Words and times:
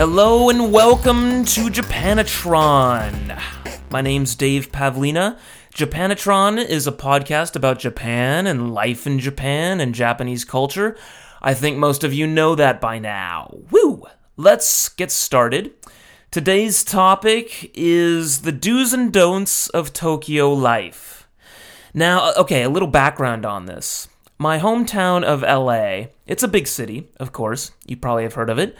Hello 0.00 0.48
and 0.48 0.72
welcome 0.72 1.44
to 1.44 1.68
Japanatron. 1.68 3.38
My 3.90 4.00
name's 4.00 4.34
Dave 4.34 4.72
Pavlina. 4.72 5.38
Japanatron 5.74 6.56
is 6.56 6.86
a 6.86 6.92
podcast 6.92 7.54
about 7.54 7.80
Japan 7.80 8.46
and 8.46 8.72
life 8.72 9.06
in 9.06 9.18
Japan 9.18 9.78
and 9.78 9.94
Japanese 9.94 10.42
culture. 10.46 10.96
I 11.42 11.52
think 11.52 11.76
most 11.76 12.02
of 12.02 12.14
you 12.14 12.26
know 12.26 12.54
that 12.54 12.80
by 12.80 12.98
now. 12.98 13.54
Woo! 13.70 14.06
Let's 14.38 14.88
get 14.88 15.10
started. 15.10 15.74
Today's 16.30 16.82
topic 16.82 17.70
is 17.74 18.40
the 18.40 18.52
do's 18.52 18.94
and 18.94 19.12
don'ts 19.12 19.68
of 19.68 19.92
Tokyo 19.92 20.50
life. 20.50 21.28
Now, 21.92 22.20
uh, 22.24 22.32
okay, 22.38 22.62
a 22.62 22.70
little 22.70 22.88
background 22.88 23.44
on 23.44 23.66
this. 23.66 24.08
My 24.38 24.58
hometown 24.58 25.24
of 25.24 25.42
LA, 25.42 26.06
it's 26.26 26.42
a 26.42 26.48
big 26.48 26.68
city, 26.68 27.10
of 27.18 27.32
course. 27.32 27.72
You 27.84 27.98
probably 27.98 28.22
have 28.22 28.32
heard 28.32 28.48
of 28.48 28.58
it. 28.58 28.74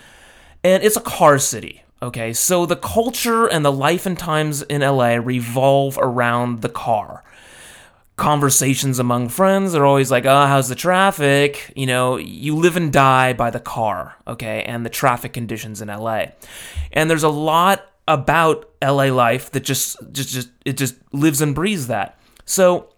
And 0.62 0.82
it's 0.82 0.96
a 0.96 1.00
car 1.00 1.38
city. 1.38 1.82
Okay, 2.02 2.32
so 2.32 2.64
the 2.64 2.76
culture 2.76 3.46
and 3.46 3.62
the 3.64 3.72
life 3.72 4.06
and 4.06 4.18
times 4.18 4.62
in 4.62 4.80
LA 4.80 5.16
revolve 5.16 5.98
around 6.00 6.62
the 6.62 6.68
car. 6.70 7.22
Conversations 8.16 8.98
among 8.98 9.28
friends 9.28 9.74
are 9.74 9.84
always 9.84 10.10
like, 10.10 10.24
oh, 10.24 10.46
how's 10.46 10.68
the 10.68 10.74
traffic? 10.74 11.72
You 11.76 11.86
know, 11.86 12.16
you 12.16 12.56
live 12.56 12.76
and 12.76 12.90
die 12.90 13.34
by 13.34 13.50
the 13.50 13.60
car, 13.60 14.16
okay, 14.26 14.62
and 14.62 14.84
the 14.84 14.90
traffic 14.90 15.34
conditions 15.34 15.82
in 15.82 15.88
LA. 15.88 16.26
And 16.92 17.10
there's 17.10 17.22
a 17.22 17.28
lot 17.28 17.86
about 18.08 18.70
LA 18.82 19.06
life 19.06 19.50
that 19.50 19.60
just, 19.60 19.96
just, 20.12 20.30
just, 20.30 20.48
it 20.64 20.78
just 20.78 20.96
lives 21.12 21.42
and 21.42 21.54
breathes 21.54 21.86
that. 21.88 22.18
So, 22.46 22.94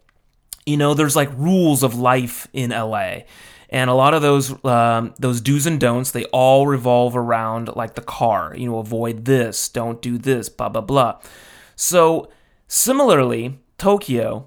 you 0.64 0.76
know, 0.76 0.94
there's 0.94 1.16
like 1.16 1.30
rules 1.36 1.82
of 1.82 1.96
life 1.96 2.46
in 2.52 2.70
LA 2.70 3.22
and 3.72 3.88
a 3.90 3.94
lot 3.94 4.14
of 4.14 4.22
those 4.22 4.64
um, 4.64 5.14
those 5.18 5.40
do's 5.40 5.66
and 5.66 5.80
don'ts 5.80 6.12
they 6.12 6.24
all 6.26 6.66
revolve 6.66 7.16
around 7.16 7.74
like 7.74 7.94
the 7.94 8.02
car 8.02 8.54
you 8.56 8.66
know 8.66 8.78
avoid 8.78 9.24
this 9.24 9.68
don't 9.68 10.00
do 10.00 10.18
this 10.18 10.48
blah 10.48 10.68
blah 10.68 10.80
blah 10.80 11.18
so 11.74 12.28
similarly 12.68 13.58
tokyo 13.78 14.46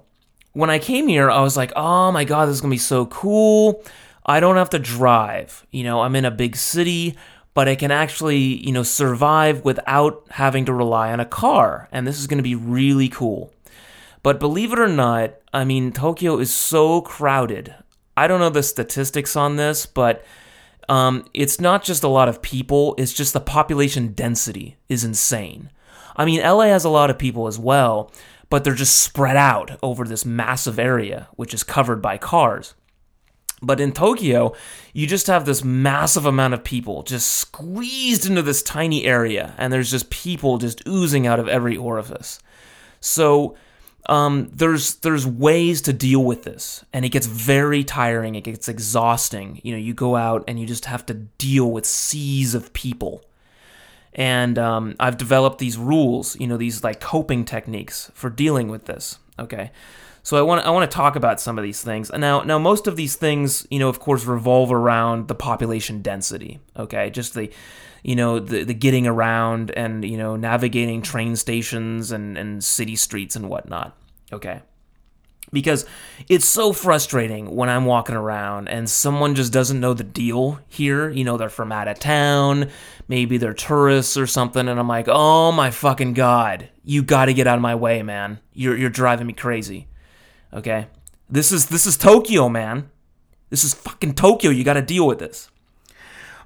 when 0.52 0.70
i 0.70 0.78
came 0.78 1.08
here 1.08 1.30
i 1.30 1.42
was 1.42 1.56
like 1.56 1.72
oh 1.76 2.10
my 2.10 2.24
god 2.24 2.46
this 2.46 2.54
is 2.54 2.60
gonna 2.62 2.70
be 2.70 2.78
so 2.78 3.04
cool 3.06 3.84
i 4.24 4.40
don't 4.40 4.56
have 4.56 4.70
to 4.70 4.78
drive 4.78 5.66
you 5.70 5.84
know 5.84 6.00
i'm 6.00 6.16
in 6.16 6.24
a 6.24 6.30
big 6.30 6.56
city 6.56 7.14
but 7.52 7.68
i 7.68 7.74
can 7.74 7.90
actually 7.90 8.38
you 8.38 8.72
know 8.72 8.82
survive 8.82 9.64
without 9.64 10.24
having 10.30 10.64
to 10.64 10.72
rely 10.72 11.12
on 11.12 11.20
a 11.20 11.26
car 11.26 11.88
and 11.92 12.06
this 12.06 12.18
is 12.18 12.26
gonna 12.26 12.42
be 12.42 12.54
really 12.54 13.08
cool 13.08 13.52
but 14.26 14.40
believe 14.40 14.72
it 14.72 14.80
or 14.80 14.88
not, 14.88 15.34
I 15.52 15.62
mean, 15.62 15.92
Tokyo 15.92 16.40
is 16.40 16.52
so 16.52 17.00
crowded. 17.00 17.76
I 18.16 18.26
don't 18.26 18.40
know 18.40 18.50
the 18.50 18.62
statistics 18.62 19.36
on 19.36 19.56
this, 19.56 19.86
but 19.86 20.24
um, 20.88 21.24
it's 21.34 21.60
not 21.60 21.84
just 21.84 22.04
a 22.04 22.08
lot 22.08 22.28
of 22.28 22.42
people, 22.42 22.94
it's 22.98 23.12
just 23.12 23.32
the 23.32 23.40
population 23.40 24.12
density 24.12 24.76
is 24.88 25.04
insane. 25.04 25.70
I 26.16 26.24
mean, 26.24 26.40
LA 26.40 26.66
has 26.66 26.84
a 26.84 26.90
lot 26.90 27.10
of 27.10 27.18
people 27.18 27.46
as 27.46 27.58
well, 27.58 28.10
but 28.48 28.64
they're 28.64 28.74
just 28.74 28.98
spread 29.02 29.36
out 29.36 29.78
over 29.82 30.04
this 30.04 30.24
massive 30.24 30.78
area, 30.78 31.28
which 31.32 31.52
is 31.52 31.62
covered 31.62 32.00
by 32.00 32.16
cars. 32.16 32.74
But 33.62 33.80
in 33.80 33.92
Tokyo, 33.92 34.54
you 34.92 35.06
just 35.06 35.26
have 35.28 35.46
this 35.46 35.64
massive 35.64 36.26
amount 36.26 36.54
of 36.54 36.62
people 36.62 37.02
just 37.02 37.28
squeezed 37.28 38.26
into 38.26 38.42
this 38.42 38.62
tiny 38.62 39.04
area, 39.04 39.54
and 39.58 39.72
there's 39.72 39.90
just 39.90 40.10
people 40.10 40.58
just 40.58 40.86
oozing 40.86 41.26
out 41.26 41.40
of 41.40 41.48
every 41.48 41.76
orifice. 41.76 42.38
So, 43.00 43.56
um, 44.08 44.50
there's 44.52 44.96
there's 44.96 45.26
ways 45.26 45.82
to 45.82 45.92
deal 45.92 46.24
with 46.24 46.44
this, 46.44 46.84
and 46.92 47.04
it 47.04 47.08
gets 47.10 47.26
very 47.26 47.82
tiring. 47.84 48.34
It 48.34 48.44
gets 48.44 48.68
exhausting. 48.68 49.60
You 49.64 49.72
know, 49.72 49.78
you 49.78 49.94
go 49.94 50.16
out 50.16 50.44
and 50.46 50.60
you 50.60 50.66
just 50.66 50.84
have 50.84 51.04
to 51.06 51.14
deal 51.14 51.70
with 51.70 51.86
seas 51.86 52.54
of 52.54 52.72
people. 52.72 53.24
And 54.12 54.58
um, 54.58 54.96
I've 54.98 55.18
developed 55.18 55.58
these 55.58 55.76
rules, 55.76 56.38
you 56.40 56.46
know, 56.46 56.56
these 56.56 56.82
like 56.82 57.00
coping 57.00 57.44
techniques 57.44 58.10
for 58.14 58.30
dealing 58.30 58.68
with 58.68 58.86
this. 58.86 59.18
Okay, 59.38 59.70
so 60.26 60.36
I 60.36 60.42
want 60.42 60.66
I 60.66 60.70
want 60.70 60.90
to 60.90 60.92
talk 60.92 61.14
about 61.14 61.40
some 61.40 61.56
of 61.56 61.62
these 61.62 61.82
things. 61.82 62.10
Now, 62.10 62.42
now 62.42 62.58
most 62.58 62.88
of 62.88 62.96
these 62.96 63.14
things, 63.14 63.64
you 63.70 63.78
know, 63.78 63.88
of 63.88 64.00
course, 64.00 64.24
revolve 64.24 64.72
around 64.72 65.28
the 65.28 65.36
population 65.36 66.02
density. 66.02 66.58
Okay, 66.76 67.10
just 67.10 67.34
the 67.34 67.48
you 68.02 68.16
know 68.16 68.40
the, 68.40 68.64
the 68.64 68.74
getting 68.74 69.06
around 69.06 69.70
and 69.70 70.04
you 70.04 70.18
know 70.18 70.34
navigating 70.34 71.00
train 71.00 71.36
stations 71.36 72.10
and, 72.10 72.36
and 72.36 72.64
city 72.64 72.96
streets 72.96 73.36
and 73.36 73.48
whatnot 73.48 73.96
okay? 74.32 74.62
Because 75.52 75.86
it's 76.28 76.44
so 76.44 76.72
frustrating 76.72 77.54
when 77.54 77.68
i'm 77.68 77.84
walking 77.84 78.16
around 78.16 78.68
and 78.68 78.90
someone 78.90 79.36
just 79.36 79.52
doesn't 79.52 79.78
know 79.78 79.94
the 79.94 80.02
deal 80.04 80.58
here. 80.68 81.08
You 81.08 81.22
know 81.22 81.36
they're 81.36 81.48
from 81.48 81.70
out 81.70 81.86
of 81.86 82.00
town. 82.00 82.70
Maybe 83.06 83.38
they're 83.38 83.54
tourists 83.54 84.16
or 84.16 84.26
something 84.26 84.66
and 84.66 84.80
i'm 84.80 84.88
like 84.88 85.06
oh 85.08 85.52
my 85.52 85.70
fucking 85.70 86.14
god. 86.14 86.68
You 86.82 87.04
gotta 87.04 87.32
get 87.32 87.46
out 87.46 87.56
of 87.56 87.62
my 87.62 87.76
way 87.76 88.02
man. 88.02 88.40
You're, 88.52 88.76
you're 88.76 88.90
driving 88.90 89.28
me 89.28 89.32
crazy 89.32 89.86
okay 90.52 90.88
this 91.28 91.52
is 91.52 91.66
this 91.66 91.86
is 91.86 91.96
tokyo 91.96 92.48
man 92.48 92.90
this 93.50 93.64
is 93.64 93.74
fucking 93.74 94.14
tokyo 94.14 94.50
you 94.50 94.64
gotta 94.64 94.82
deal 94.82 95.06
with 95.06 95.18
this 95.18 95.50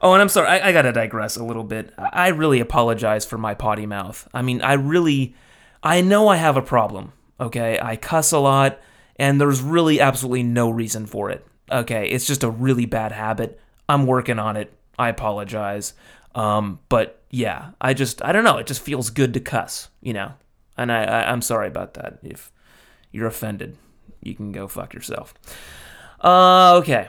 Oh, 0.02 0.14
and 0.14 0.22
I'm 0.22 0.28
sorry, 0.30 0.48
I, 0.48 0.68
I 0.68 0.72
gotta 0.72 0.92
digress 0.92 1.36
a 1.36 1.44
little 1.44 1.64
bit. 1.64 1.92
I 1.98 2.28
really 2.28 2.60
apologize 2.60 3.26
for 3.26 3.36
my 3.36 3.54
potty 3.54 3.84
mouth. 3.86 4.26
I 4.32 4.40
mean, 4.42 4.62
I 4.62 4.74
really, 4.74 5.34
I 5.82 6.00
know 6.00 6.28
I 6.28 6.36
have 6.36 6.56
a 6.56 6.62
problem, 6.62 7.12
okay? 7.38 7.78
I 7.80 7.96
cuss 7.96 8.32
a 8.32 8.38
lot, 8.38 8.80
and 9.16 9.38
there's 9.38 9.60
really 9.60 10.00
absolutely 10.00 10.42
no 10.42 10.70
reason 10.70 11.04
for 11.04 11.30
it, 11.30 11.46
okay? 11.70 12.08
It's 12.08 12.26
just 12.26 12.42
a 12.42 12.50
really 12.50 12.86
bad 12.86 13.12
habit. 13.12 13.60
I'm 13.88 14.06
working 14.06 14.38
on 14.38 14.56
it. 14.56 14.72
I 14.98 15.10
apologize. 15.10 15.92
Um, 16.34 16.78
but 16.88 17.22
yeah, 17.30 17.72
I 17.80 17.92
just, 17.92 18.24
I 18.24 18.32
don't 18.32 18.44
know, 18.44 18.56
it 18.56 18.66
just 18.66 18.82
feels 18.82 19.10
good 19.10 19.34
to 19.34 19.40
cuss, 19.40 19.88
you 20.00 20.14
know? 20.14 20.32
And 20.78 20.90
I, 20.90 21.04
I 21.04 21.30
I'm 21.30 21.42
sorry 21.42 21.68
about 21.68 21.94
that. 21.94 22.20
If 22.22 22.50
you're 23.12 23.26
offended, 23.26 23.76
you 24.22 24.34
can 24.34 24.52
go 24.52 24.68
fuck 24.68 24.94
yourself. 24.94 25.34
Uh, 26.20 26.76
okay. 26.76 27.08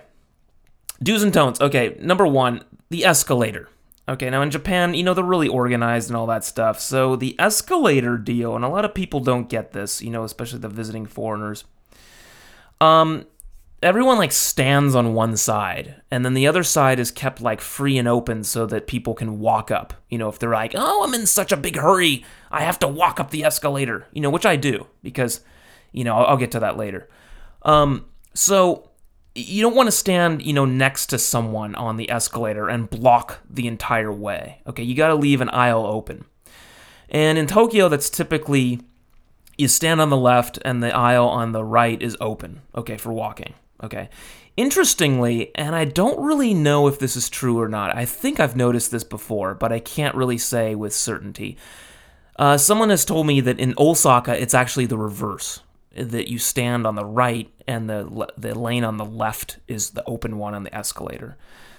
Do's 1.03 1.23
and 1.23 1.33
don'ts. 1.33 1.59
Okay, 1.59 1.97
number 1.99 2.27
one, 2.27 2.63
the 2.89 3.05
escalator. 3.05 3.69
Okay, 4.07 4.29
now 4.29 4.41
in 4.41 4.51
Japan, 4.51 4.94
you 4.94 5.03
know, 5.03 5.13
they're 5.13 5.23
really 5.23 5.47
organized 5.47 6.09
and 6.09 6.17
all 6.17 6.27
that 6.27 6.44
stuff. 6.44 6.79
So 6.79 7.16
the 7.16 7.35
escalator 7.39 8.17
deal, 8.17 8.55
and 8.55 8.66
a 8.66 8.69
lot 8.69 8.85
of 8.85 8.94
people 8.94 9.19
don't 9.19 9.49
get 9.49 9.72
this, 9.72 10.01
you 10.01 10.09
know, 10.09 10.23
especially 10.23 10.59
the 10.59 10.69
visiting 10.69 11.05
foreigners. 11.05 11.63
Um, 12.79 13.25
everyone 13.81 14.17
like 14.17 14.31
stands 14.31 14.95
on 14.95 15.13
one 15.13 15.38
side, 15.38 16.01
and 16.11 16.25
then 16.25 16.33
the 16.33 16.47
other 16.47 16.63
side 16.63 16.99
is 16.99 17.11
kept 17.11 17.41
like 17.41 17.61
free 17.61 17.97
and 17.97 18.07
open 18.07 18.43
so 18.43 18.66
that 18.66 18.88
people 18.88 19.13
can 19.13 19.39
walk 19.39 19.72
up. 19.72 19.93
You 20.09 20.17
know, 20.17 20.29
if 20.29 20.39
they're 20.39 20.51
like, 20.51 20.73
oh, 20.75 21.03
I'm 21.03 21.13
in 21.13 21.25
such 21.25 21.51
a 21.51 21.57
big 21.57 21.78
hurry, 21.78 22.25
I 22.51 22.61
have 22.61 22.79
to 22.79 22.88
walk 22.88 23.19
up 23.19 23.29
the 23.31 23.43
escalator, 23.43 24.07
you 24.13 24.22
know, 24.22 24.29
which 24.29 24.45
I 24.45 24.55
do 24.55 24.88
because, 25.03 25.41
you 25.91 26.03
know, 26.03 26.16
I'll, 26.16 26.25
I'll 26.25 26.38
get 26.38 26.52
to 26.52 26.59
that 26.62 26.78
later. 26.78 27.09
Um, 27.63 28.06
so 28.34 28.90
you 29.35 29.62
don't 29.62 29.75
want 29.75 29.88
to 29.88 29.91
stand, 29.91 30.41
you 30.41 30.53
know, 30.53 30.66
next 30.66 31.07
to 31.07 31.18
someone 31.18 31.75
on 31.75 31.97
the 31.97 32.09
escalator 32.12 32.68
and 32.68 32.90
block 32.90 33.40
the 33.50 33.68
entire 33.68 34.12
way. 34.12 34.62
Okay, 34.68 34.84
you 34.84 34.96
got 34.96 35.07
to 35.07 35.16
leave 35.16 35.41
an 35.41 35.50
aisle 35.50 35.85
open. 35.85 36.25
And 37.09 37.38
in 37.38 37.47
Tokyo, 37.47 37.90
that's 37.90 38.09
typically 38.09 38.81
you 39.57 39.68
stand 39.68 40.02
on 40.02 40.09
the 40.09 40.17
left 40.17 40.59
and 40.64 40.82
the 40.82 40.96
aisle 40.96 41.28
on 41.28 41.52
the 41.52 41.64
right 41.64 42.02
is 42.02 42.17
open, 42.20 42.61
okay, 42.76 42.97
for 42.97 43.14
walking. 43.14 43.53
Okay. 43.84 44.09
Interestingly, 44.58 45.52
and 45.55 45.76
I 45.76 45.85
don't 45.85 46.20
really 46.20 46.53
know 46.53 46.87
if 46.87 46.99
this 46.99 47.16
is 47.16 47.29
true 47.29 47.59
or 47.59 47.70
not, 47.70 47.96
I 47.96 48.05
think 48.05 48.40
I've 48.40 48.55
noticed 48.55 48.91
this 48.91 49.03
before, 49.03 49.53
but 49.53 49.72
I 49.72 49.79
can't 49.79 50.16
really 50.16 50.37
say 50.37 50.76
with 50.76 50.94
certainty. 50.94 51.58
Uh, 52.37 52.58
someone 52.58 52.90
has 52.90 53.05
told 53.05 53.28
me 53.28 53.40
that 53.41 53.59
in 53.59 53.73
Osaka, 53.78 54.40
it's 54.40 54.53
actually 54.53 54.87
the 54.87 54.97
reverse 54.97 55.61
that 55.96 56.29
you 56.29 56.40
stand 56.40 56.88
on 56.88 56.96
the 56.96 57.05
right 57.05 57.52
and 57.67 57.90
the 57.90 58.28
the 58.38 58.58
lane 58.58 58.84
on 58.84 58.97
the 58.97 59.05
left 59.05 59.58
is 59.67 59.91
the 59.91 60.03
open 60.05 60.38
one 60.38 60.53
on 60.53 60.64
the 60.64 60.76
escalator. 60.76 61.38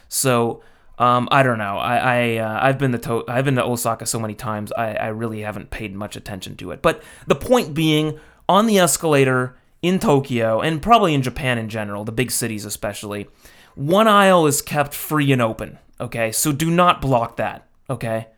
So 0.08 0.62
um, 0.98 1.28
I 1.30 1.42
don't 1.42 1.58
know. 1.58 1.78
I, 1.78 1.96
I 1.96 2.36
uh, 2.36 2.58
I've 2.62 2.78
been 2.78 2.92
to, 2.92 2.98
to 2.98 3.24
I've 3.26 3.44
been 3.44 3.56
to 3.56 3.64
Osaka 3.64 4.06
so 4.06 4.20
many 4.20 4.34
times. 4.34 4.72
I, 4.72 4.94
I 4.94 5.06
really 5.08 5.40
haven't 5.40 5.70
paid 5.70 5.94
much 5.94 6.16
attention 6.16 6.56
to 6.56 6.70
it. 6.70 6.82
But 6.82 7.02
the 7.26 7.34
point 7.34 7.74
being, 7.74 8.18
on 8.48 8.66
the 8.66 8.78
escalator 8.78 9.56
in 9.80 9.98
Tokyo 9.98 10.60
and 10.60 10.82
probably 10.82 11.14
in 11.14 11.22
Japan 11.22 11.58
in 11.58 11.68
general, 11.68 12.04
the 12.04 12.12
big 12.12 12.30
cities 12.30 12.64
especially, 12.64 13.28
one 13.74 14.06
aisle 14.06 14.46
is 14.46 14.62
kept 14.62 14.94
free 14.94 15.32
and 15.32 15.40
open. 15.40 15.78
Okay, 16.00 16.32
so 16.32 16.52
do 16.52 16.70
not 16.70 17.00
block 17.00 17.36
that. 17.36 17.66
Okay, 17.88 18.28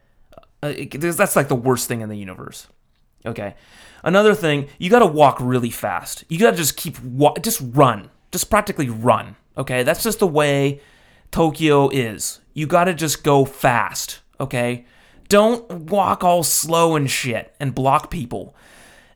uh, 0.63 0.69
it, 0.77 0.91
that's 1.01 1.37
like 1.37 1.49
the 1.49 1.55
worst 1.55 1.89
thing 1.89 2.01
in 2.01 2.09
the 2.09 2.17
universe. 2.17 2.69
Okay. 3.27 3.55
Another 4.03 4.35
thing, 4.35 4.69
you 4.79 4.91
got 4.91 4.99
to 4.99 5.07
walk 5.07 5.39
really 5.41 5.71
fast. 5.71 6.25
You 6.29 6.39
got 6.39 6.53
to 6.53 6.57
just 6.57 6.77
keep 6.77 6.99
just 7.41 7.63
run. 7.73 8.11
Just 8.31 8.51
practically 8.51 8.91
run. 8.91 9.37
Okay? 9.57 9.83
That's 9.83 10.03
just 10.03 10.19
the 10.19 10.27
way 10.27 10.81
Tokyo 11.31 11.89
is. 11.89 12.41
You 12.53 12.67
got 12.67 12.85
to 12.85 12.95
just 12.95 13.25
go 13.25 13.45
fast, 13.45 14.21
okay? 14.39 14.87
Don't 15.29 15.69
walk 15.91 16.23
all 16.23 16.43
slow 16.43 16.95
and 16.95 17.11
shit 17.11 17.55
and 17.59 17.75
block 17.75 18.11
people. 18.11 18.55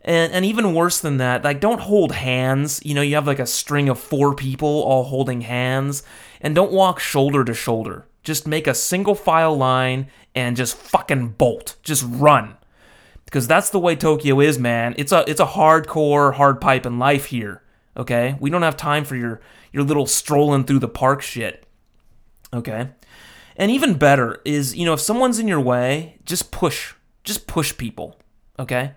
And, 0.02 0.32
and 0.32 0.44
even 0.44 0.74
worse 0.74 1.00
than 1.00 1.18
that, 1.18 1.44
like 1.44 1.60
don't 1.60 1.80
hold 1.80 2.12
hands. 2.12 2.80
You 2.84 2.94
know, 2.94 3.02
you 3.02 3.14
have 3.14 3.26
like 3.26 3.38
a 3.38 3.46
string 3.46 3.88
of 3.88 3.98
four 4.00 4.34
people 4.34 4.68
all 4.68 5.04
holding 5.04 5.42
hands, 5.42 6.02
and 6.40 6.54
don't 6.54 6.72
walk 6.72 6.98
shoulder 6.98 7.44
to 7.44 7.54
shoulder. 7.54 8.06
Just 8.22 8.46
make 8.46 8.66
a 8.66 8.74
single 8.74 9.14
file 9.14 9.56
line 9.56 10.08
and 10.34 10.56
just 10.56 10.76
fucking 10.76 11.30
bolt. 11.30 11.76
Just 11.82 12.04
run. 12.06 12.57
Because 13.28 13.46
that's 13.46 13.68
the 13.68 13.78
way 13.78 13.94
Tokyo 13.94 14.40
is, 14.40 14.58
man. 14.58 14.94
It's 14.96 15.12
a 15.12 15.22
it's 15.28 15.40
a 15.40 15.46
hardcore 15.46 16.34
hard 16.34 16.62
pipe 16.62 16.86
in 16.86 16.98
life 16.98 17.26
here. 17.26 17.62
Okay? 17.94 18.36
We 18.40 18.48
don't 18.48 18.62
have 18.62 18.76
time 18.76 19.04
for 19.04 19.16
your 19.16 19.40
your 19.70 19.82
little 19.82 20.06
strolling 20.06 20.64
through 20.64 20.78
the 20.78 20.88
park 20.88 21.20
shit. 21.20 21.66
Okay? 22.54 22.88
And 23.56 23.70
even 23.70 23.94
better 23.94 24.40
is, 24.46 24.74
you 24.74 24.86
know, 24.86 24.94
if 24.94 25.00
someone's 25.00 25.38
in 25.38 25.46
your 25.46 25.60
way, 25.60 26.18
just 26.24 26.50
push. 26.50 26.94
Just 27.22 27.46
push 27.46 27.76
people. 27.76 28.18
Okay? 28.58 28.92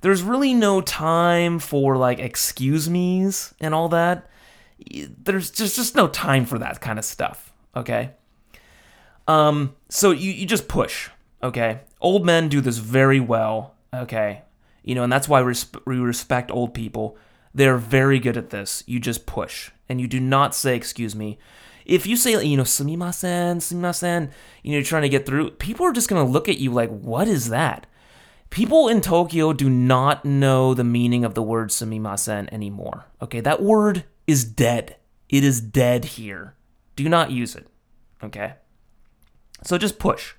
There's 0.00 0.22
really 0.22 0.54
no 0.54 0.80
time 0.80 1.58
for 1.58 1.98
like 1.98 2.18
excuse 2.18 2.88
me's 2.88 3.52
and 3.60 3.74
all 3.74 3.90
that. 3.90 4.30
There's 4.88 5.50
just 5.50 5.76
just 5.76 5.94
no 5.94 6.08
time 6.08 6.46
for 6.46 6.58
that 6.58 6.80
kind 6.80 6.98
of 6.98 7.04
stuff. 7.04 7.52
Okay? 7.74 8.12
Um, 9.28 9.74
so 9.88 10.12
you, 10.12 10.30
you 10.30 10.46
just 10.46 10.68
push, 10.68 11.10
okay? 11.46 11.80
Old 12.00 12.24
men 12.26 12.48
do 12.48 12.60
this 12.60 12.78
very 12.78 13.20
well, 13.20 13.74
okay? 13.94 14.42
You 14.82 14.94
know, 14.94 15.02
and 15.02 15.12
that's 15.12 15.28
why 15.28 15.42
we 15.42 15.98
respect 15.98 16.50
old 16.50 16.74
people. 16.74 17.16
They're 17.54 17.78
very 17.78 18.18
good 18.18 18.36
at 18.36 18.50
this. 18.50 18.84
You 18.86 19.00
just 19.00 19.26
push, 19.26 19.70
and 19.88 20.00
you 20.00 20.06
do 20.06 20.20
not 20.20 20.54
say, 20.54 20.76
excuse 20.76 21.16
me. 21.16 21.38
If 21.86 22.06
you 22.06 22.16
say, 22.16 22.44
you 22.44 22.56
know, 22.56 22.64
sumimasen, 22.64 23.56
sumimasen, 23.58 24.30
you 24.62 24.72
know, 24.72 24.78
you're 24.78 24.82
trying 24.82 25.02
to 25.02 25.08
get 25.08 25.24
through, 25.24 25.50
people 25.52 25.86
are 25.86 25.92
just 25.92 26.08
going 26.08 26.24
to 26.24 26.30
look 26.30 26.48
at 26.48 26.58
you 26.58 26.72
like, 26.72 26.90
what 26.90 27.28
is 27.28 27.48
that? 27.48 27.86
People 28.50 28.88
in 28.88 29.00
Tokyo 29.00 29.52
do 29.52 29.68
not 29.68 30.24
know 30.24 30.74
the 30.74 30.84
meaning 30.84 31.24
of 31.24 31.34
the 31.34 31.42
word 31.42 31.70
sumimasen 31.70 32.48
anymore. 32.52 33.06
Okay, 33.22 33.40
that 33.40 33.62
word 33.62 34.04
is 34.26 34.44
dead. 34.44 34.96
It 35.28 35.44
is 35.44 35.60
dead 35.60 36.04
here. 36.04 36.54
Do 36.94 37.08
not 37.08 37.30
use 37.30 37.54
it. 37.54 37.66
Okay? 38.22 38.54
So 39.62 39.78
just 39.78 39.98
push. 39.98 40.34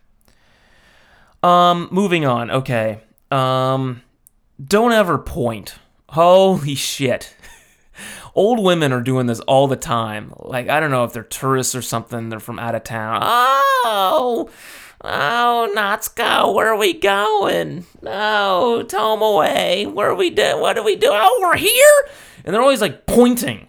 Um, 1.43 1.87
moving 1.91 2.25
on. 2.25 2.51
Okay. 2.51 3.01
Um, 3.31 4.01
don't 4.63 4.91
ever 4.91 5.17
point. 5.17 5.75
Holy 6.09 6.75
shit. 6.75 7.35
Old 8.35 8.63
women 8.63 8.91
are 8.93 9.01
doing 9.01 9.25
this 9.27 9.39
all 9.41 9.67
the 9.67 9.75
time. 9.75 10.33
Like, 10.37 10.69
I 10.69 10.79
don't 10.79 10.91
know 10.91 11.03
if 11.03 11.13
they're 11.13 11.23
tourists 11.23 11.75
or 11.75 11.81
something, 11.81 12.29
they're 12.29 12.39
from 12.39 12.59
out 12.59 12.75
of 12.75 12.83
town. 12.83 13.19
Oh, 13.23 14.49
oh, 15.03 15.73
Natsuko, 15.75 16.53
where 16.53 16.67
are 16.67 16.77
we 16.77 16.93
going? 16.93 17.85
No, 18.01 18.83
Tomoe, 18.87 19.91
where 19.91 20.09
are 20.09 20.15
we 20.15 20.29
doing? 20.29 20.61
What 20.61 20.77
are 20.77 20.83
we 20.83 20.95
doing? 20.95 21.19
Oh, 21.19 21.39
we're 21.41 21.57
here? 21.57 22.09
And 22.45 22.53
they're 22.53 22.61
always 22.61 22.81
like 22.81 23.07
pointing. 23.07 23.67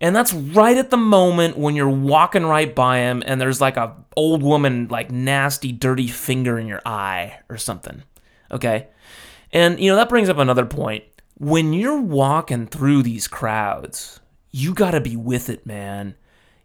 And 0.00 0.16
that's 0.16 0.32
right 0.32 0.76
at 0.76 0.90
the 0.90 0.96
moment 0.96 1.56
when 1.56 1.76
you're 1.76 1.88
walking 1.88 2.44
right 2.44 2.74
by 2.74 2.98
him 2.98 3.22
and 3.24 3.40
there's 3.40 3.60
like 3.60 3.76
a 3.76 3.94
old 4.16 4.42
woman 4.42 4.88
like 4.88 5.10
nasty 5.10 5.72
dirty 5.72 6.08
finger 6.08 6.58
in 6.58 6.66
your 6.66 6.82
eye 6.84 7.40
or 7.48 7.56
something. 7.56 8.02
Okay? 8.50 8.88
And 9.52 9.78
you 9.78 9.90
know 9.90 9.96
that 9.96 10.08
brings 10.08 10.28
up 10.28 10.38
another 10.38 10.66
point. 10.66 11.04
When 11.38 11.72
you're 11.72 12.00
walking 12.00 12.66
through 12.66 13.02
these 13.02 13.26
crowds, 13.26 14.20
you 14.50 14.74
got 14.74 14.92
to 14.92 15.00
be 15.00 15.16
with 15.16 15.48
it, 15.48 15.66
man. 15.66 16.14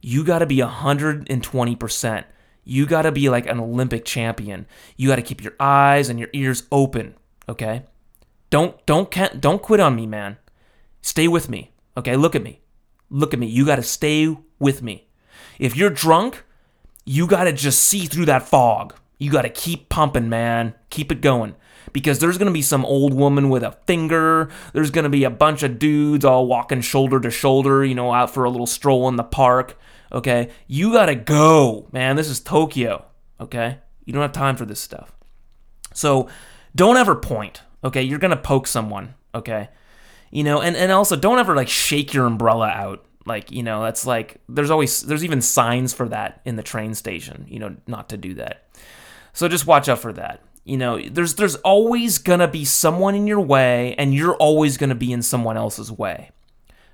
You 0.01 0.23
got 0.23 0.39
to 0.39 0.45
be 0.45 0.57
120%. 0.57 2.23
You 2.63 2.85
got 2.85 3.03
to 3.03 3.11
be 3.11 3.29
like 3.29 3.47
an 3.47 3.59
Olympic 3.59 4.05
champion. 4.05 4.67
You 4.97 5.07
got 5.07 5.15
to 5.15 5.21
keep 5.21 5.41
your 5.41 5.55
eyes 5.59 6.09
and 6.09 6.19
your 6.19 6.29
ears 6.33 6.63
open, 6.71 7.15
okay? 7.47 7.83
Don't 8.49 8.85
don't 8.85 9.09
don't 9.39 9.61
quit 9.61 9.79
on 9.79 9.95
me, 9.95 10.05
man. 10.05 10.37
Stay 11.01 11.27
with 11.27 11.49
me. 11.49 11.71
Okay? 11.95 12.15
Look 12.15 12.35
at 12.35 12.43
me. 12.43 12.61
Look 13.09 13.33
at 13.33 13.39
me. 13.39 13.47
You 13.47 13.65
got 13.65 13.77
to 13.77 13.83
stay 13.83 14.35
with 14.59 14.81
me. 14.81 15.07
If 15.59 15.75
you're 15.75 15.89
drunk, 15.89 16.43
you 17.07 17.25
got 17.25 17.45
to 17.45 17.53
just 17.53 17.81
see 17.83 18.05
through 18.05 18.25
that 18.25 18.49
fog. 18.49 18.93
You 19.17 19.31
got 19.31 19.43
to 19.43 19.49
keep 19.49 19.87
pumping, 19.87 20.27
man. 20.27 20.75
Keep 20.89 21.13
it 21.13 21.21
going. 21.21 21.55
Because 21.93 22.19
there's 22.19 22.37
going 22.37 22.47
to 22.47 22.53
be 22.53 22.61
some 22.61 22.83
old 22.83 23.13
woman 23.13 23.49
with 23.49 23.63
a 23.63 23.77
finger. 23.87 24.49
There's 24.73 24.91
going 24.91 25.03
to 25.03 25.09
be 25.09 25.23
a 25.23 25.29
bunch 25.29 25.63
of 25.63 25.79
dudes 25.79 26.25
all 26.25 26.47
walking 26.47 26.81
shoulder 26.81 27.21
to 27.21 27.31
shoulder, 27.31 27.85
you 27.85 27.95
know, 27.95 28.13
out 28.13 28.33
for 28.33 28.43
a 28.43 28.49
little 28.49 28.67
stroll 28.67 29.07
in 29.07 29.15
the 29.15 29.23
park. 29.23 29.79
Okay? 30.11 30.49
You 30.67 30.91
got 30.91 31.05
to 31.05 31.15
go, 31.15 31.87
man. 31.93 32.17
This 32.17 32.27
is 32.27 32.41
Tokyo. 32.41 33.05
Okay? 33.39 33.77
You 34.03 34.11
don't 34.11 34.21
have 34.21 34.33
time 34.33 34.57
for 34.57 34.65
this 34.65 34.81
stuff. 34.81 35.15
So 35.93 36.27
don't 36.75 36.97
ever 36.97 37.15
point. 37.15 37.61
Okay? 37.85 38.01
You're 38.01 38.19
going 38.19 38.31
to 38.31 38.37
poke 38.37 38.67
someone. 38.67 39.15
Okay? 39.33 39.69
you 40.31 40.43
know 40.43 40.61
and, 40.61 40.75
and 40.75 40.91
also 40.91 41.15
don't 41.15 41.39
ever 41.39 41.55
like 41.55 41.69
shake 41.69 42.13
your 42.13 42.25
umbrella 42.25 42.67
out 42.67 43.05
like 43.27 43.51
you 43.51 43.63
know 43.63 43.83
that's 43.83 44.05
like 44.05 44.41
there's 44.49 44.71
always 44.71 45.01
there's 45.01 45.23
even 45.23 45.41
signs 45.41 45.93
for 45.93 46.07
that 46.09 46.41
in 46.45 46.55
the 46.55 46.63
train 46.63 46.93
station 46.93 47.45
you 47.47 47.59
know 47.59 47.75
not 47.85 48.09
to 48.09 48.17
do 48.17 48.33
that. 48.35 48.65
So 49.33 49.47
just 49.47 49.67
watch 49.67 49.87
out 49.87 49.99
for 49.99 50.13
that. 50.13 50.41
You 50.63 50.77
know 50.77 50.99
there's 50.99 51.35
there's 51.35 51.55
always 51.57 52.17
gonna 52.17 52.47
be 52.47 52.65
someone 52.65 53.15
in 53.15 53.27
your 53.27 53.41
way 53.41 53.95
and 53.97 54.13
you're 54.13 54.35
always 54.35 54.77
gonna 54.77 54.95
be 54.95 55.11
in 55.11 55.21
someone 55.21 55.57
else's 55.57 55.91
way 55.91 56.31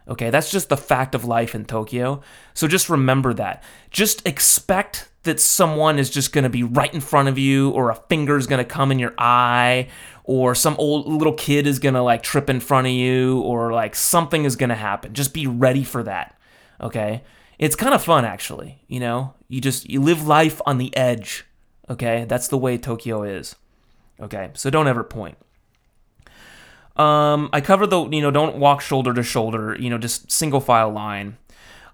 okay 0.08 0.30
that's 0.30 0.52
just 0.52 0.70
the 0.70 0.78
fact 0.78 1.16
of 1.16 1.26
life 1.26 1.56
in 1.56 1.66
tokyo 1.66 2.22
so 2.54 2.68
just 2.68 2.90
remember 2.90 3.34
that 3.34 3.64
just 3.90 4.26
expect 4.28 5.10
that 5.24 5.40
someone 5.40 5.98
is 5.98 6.10
just 6.10 6.34
gonna 6.34 6.50
be 6.50 6.64
right 6.64 6.94
in 6.94 7.00
front 7.00 7.30
of 7.30 7.38
you 7.38 7.70
or 7.72 7.90
a 7.90 7.96
finger 7.96 8.38
is 8.38 8.48
gonna 8.48 8.66
come 8.66 8.92
in 8.92 9.00
your 9.00 9.14
eye 9.18 9.88
or 10.24 10.56
some 10.56 10.76
old 10.78 11.08
little 11.08 11.34
kid 11.34 11.68
is 11.68 11.80
gonna 11.80 12.04
like 12.04 12.24
trip 12.24 12.50
in 12.50 12.60
front 12.60 12.88
of 12.88 12.94
you, 12.94 13.40
or 13.42 13.74
like 13.74 13.96
something 13.96 14.46
is 14.46 14.56
gonna 14.56 14.76
happen. 14.76 15.14
Just 15.14 15.34
be 15.34 15.48
ready 15.48 15.84
for 15.84 16.04
that. 16.04 16.38
Okay? 16.80 17.24
It's 17.60 17.76
kind 17.76 17.94
of 17.94 18.04
fun 18.04 18.26
actually, 18.26 18.82
you 18.88 19.00
know? 19.00 19.34
You 19.48 19.62
just 19.62 19.90
you 19.90 20.02
live 20.02 20.26
life 20.26 20.62
on 20.66 20.78
the 20.78 20.96
edge. 20.96 21.46
Okay? 21.90 22.26
That's 22.28 22.48
the 22.48 22.58
way 22.58 22.78
Tokyo 22.78 23.24
is. 23.24 23.56
Okay? 24.20 24.52
So 24.54 24.70
don't 24.70 24.88
ever 24.88 25.04
point. 25.04 25.38
Um, 26.96 27.50
I 27.52 27.62
cover 27.62 27.88
the, 27.88 28.08
you 28.10 28.22
know, 28.22 28.32
don't 28.32 28.58
walk 28.58 28.82
shoulder 28.82 29.14
to 29.14 29.24
shoulder, 29.24 29.76
you 29.80 29.90
know, 29.90 29.98
just 29.98 30.32
single 30.32 30.62
file 30.62 30.92
line. 30.92 31.38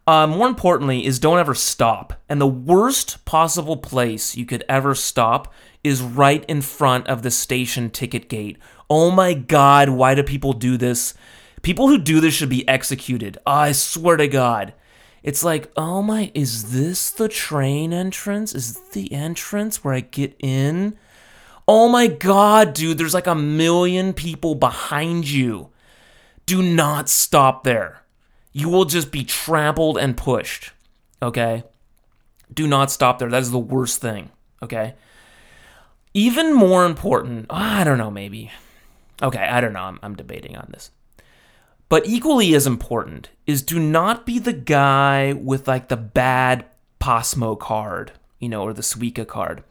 Uh, 0.06 0.26
more 0.26 0.48
importantly, 0.48 1.06
is 1.06 1.20
don't 1.20 1.38
ever 1.38 1.54
stop. 1.54 2.14
And 2.28 2.42
the 2.42 2.48
worst 2.48 3.24
possible 3.26 3.78
place 3.78 4.36
you 4.36 4.46
could 4.46 4.64
ever 4.68 4.96
stop 4.96 5.54
is 5.84 6.02
right 6.02 6.44
in 6.46 6.62
front 6.62 7.08
of 7.08 7.22
the 7.22 7.32
station 7.32 7.90
ticket 7.90 8.28
gate. 8.28 8.58
Oh 8.90 9.12
my 9.12 9.34
god, 9.34 9.90
why 9.90 10.16
do 10.16 10.24
people 10.24 10.54
do 10.54 10.78
this? 10.78 11.14
People 11.62 11.88
who 11.88 11.98
do 11.98 12.20
this 12.20 12.34
should 12.34 12.50
be 12.50 12.68
executed. 12.68 13.38
I 13.46 13.72
swear 13.72 14.18
to 14.18 14.28
God. 14.28 14.74
It's 15.22 15.44
like, 15.44 15.72
oh 15.76 16.02
my, 16.02 16.32
is 16.34 16.72
this 16.72 17.12
the 17.12 17.28
train 17.28 17.94
entrance? 17.94 18.56
Is 18.56 18.80
the 18.92 19.12
entrance 19.14 19.84
where 19.84 19.94
I 19.94 20.00
get 20.00 20.36
in? 20.40 20.98
Oh 21.72 21.88
my 21.88 22.08
god, 22.08 22.74
dude, 22.74 22.98
there's 22.98 23.14
like 23.14 23.28
a 23.28 23.36
million 23.36 24.12
people 24.12 24.56
behind 24.56 25.30
you. 25.30 25.70
Do 26.48 26.64
not 26.64 27.10
stop 27.10 27.64
there. 27.64 28.02
You 28.52 28.70
will 28.70 28.86
just 28.86 29.12
be 29.12 29.24
trampled 29.24 29.96
and 30.00 30.18
pushed. 30.18 30.72
Okay? 31.22 31.64
Do 32.52 32.66
not 32.66 32.90
stop 32.90 33.20
there. 33.20 33.30
That 33.30 33.44
is 33.44 33.52
the 33.52 33.60
worst 33.60 34.02
thing. 34.02 34.32
Okay? 34.64 34.96
Even 36.16 36.56
more 36.56 36.86
important, 36.86 37.46
ah, 37.52 37.82
I 37.82 37.84
don't 37.84 38.00
know, 38.00 38.10
maybe. 38.10 38.50
Okay, 39.22 39.38
I 39.38 39.62
don't 39.62 39.74
know. 39.74 39.84
I'm, 39.84 40.00
I'm 40.02 40.16
debating 40.16 40.58
on 40.58 40.70
this. 40.74 40.90
But 41.88 42.08
equally 42.08 42.56
as 42.56 42.66
important 42.66 43.30
is 43.46 43.62
do 43.62 43.78
not 43.78 44.26
be 44.26 44.40
the 44.40 44.54
guy 44.54 45.34
with 45.34 45.68
like 45.68 45.90
the 45.90 45.98
bad 45.98 46.66
PASMO 47.00 47.60
card, 47.60 48.14
you 48.40 48.50
know, 48.50 48.64
or 48.64 48.74
the 48.74 48.82
Suica 48.82 49.28
card. 49.28 49.64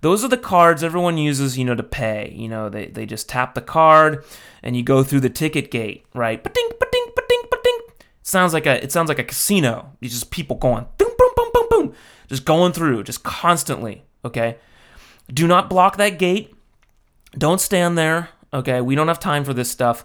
Those 0.00 0.24
are 0.24 0.28
the 0.28 0.36
cards 0.36 0.84
everyone 0.84 1.18
uses, 1.18 1.58
you 1.58 1.64
know, 1.64 1.74
to 1.74 1.82
pay. 1.82 2.32
You 2.36 2.48
know, 2.48 2.68
they, 2.68 2.86
they 2.86 3.06
just 3.06 3.28
tap 3.28 3.54
the 3.54 3.60
card 3.60 4.24
and 4.62 4.76
you 4.76 4.82
go 4.82 5.02
through 5.02 5.20
the 5.20 5.30
ticket 5.30 5.70
gate, 5.70 6.06
right? 6.14 6.42
Ba-ding, 6.42 6.68
ba-ding, 6.78 7.06
ba-ding, 7.14 7.42
ba-ding. 7.50 7.78
Sounds 8.22 8.52
like 8.52 8.66
a 8.66 8.82
it 8.82 8.92
sounds 8.92 9.08
like 9.08 9.18
a 9.18 9.24
casino. 9.24 9.92
It's 10.00 10.14
just 10.14 10.30
people 10.30 10.56
going 10.56 10.86
boom, 10.98 11.10
boom, 11.18 11.30
boom, 11.36 11.50
boom, 11.52 11.66
boom, 11.70 11.94
just 12.28 12.44
going 12.44 12.72
through, 12.72 13.04
just 13.04 13.22
constantly. 13.24 14.04
Okay. 14.24 14.56
Do 15.32 15.46
not 15.46 15.68
block 15.68 15.96
that 15.96 16.18
gate. 16.18 16.54
Don't 17.32 17.60
stand 17.60 17.98
there. 17.98 18.30
Okay, 18.52 18.80
we 18.80 18.94
don't 18.94 19.08
have 19.08 19.20
time 19.20 19.44
for 19.44 19.52
this 19.52 19.70
stuff. 19.70 20.04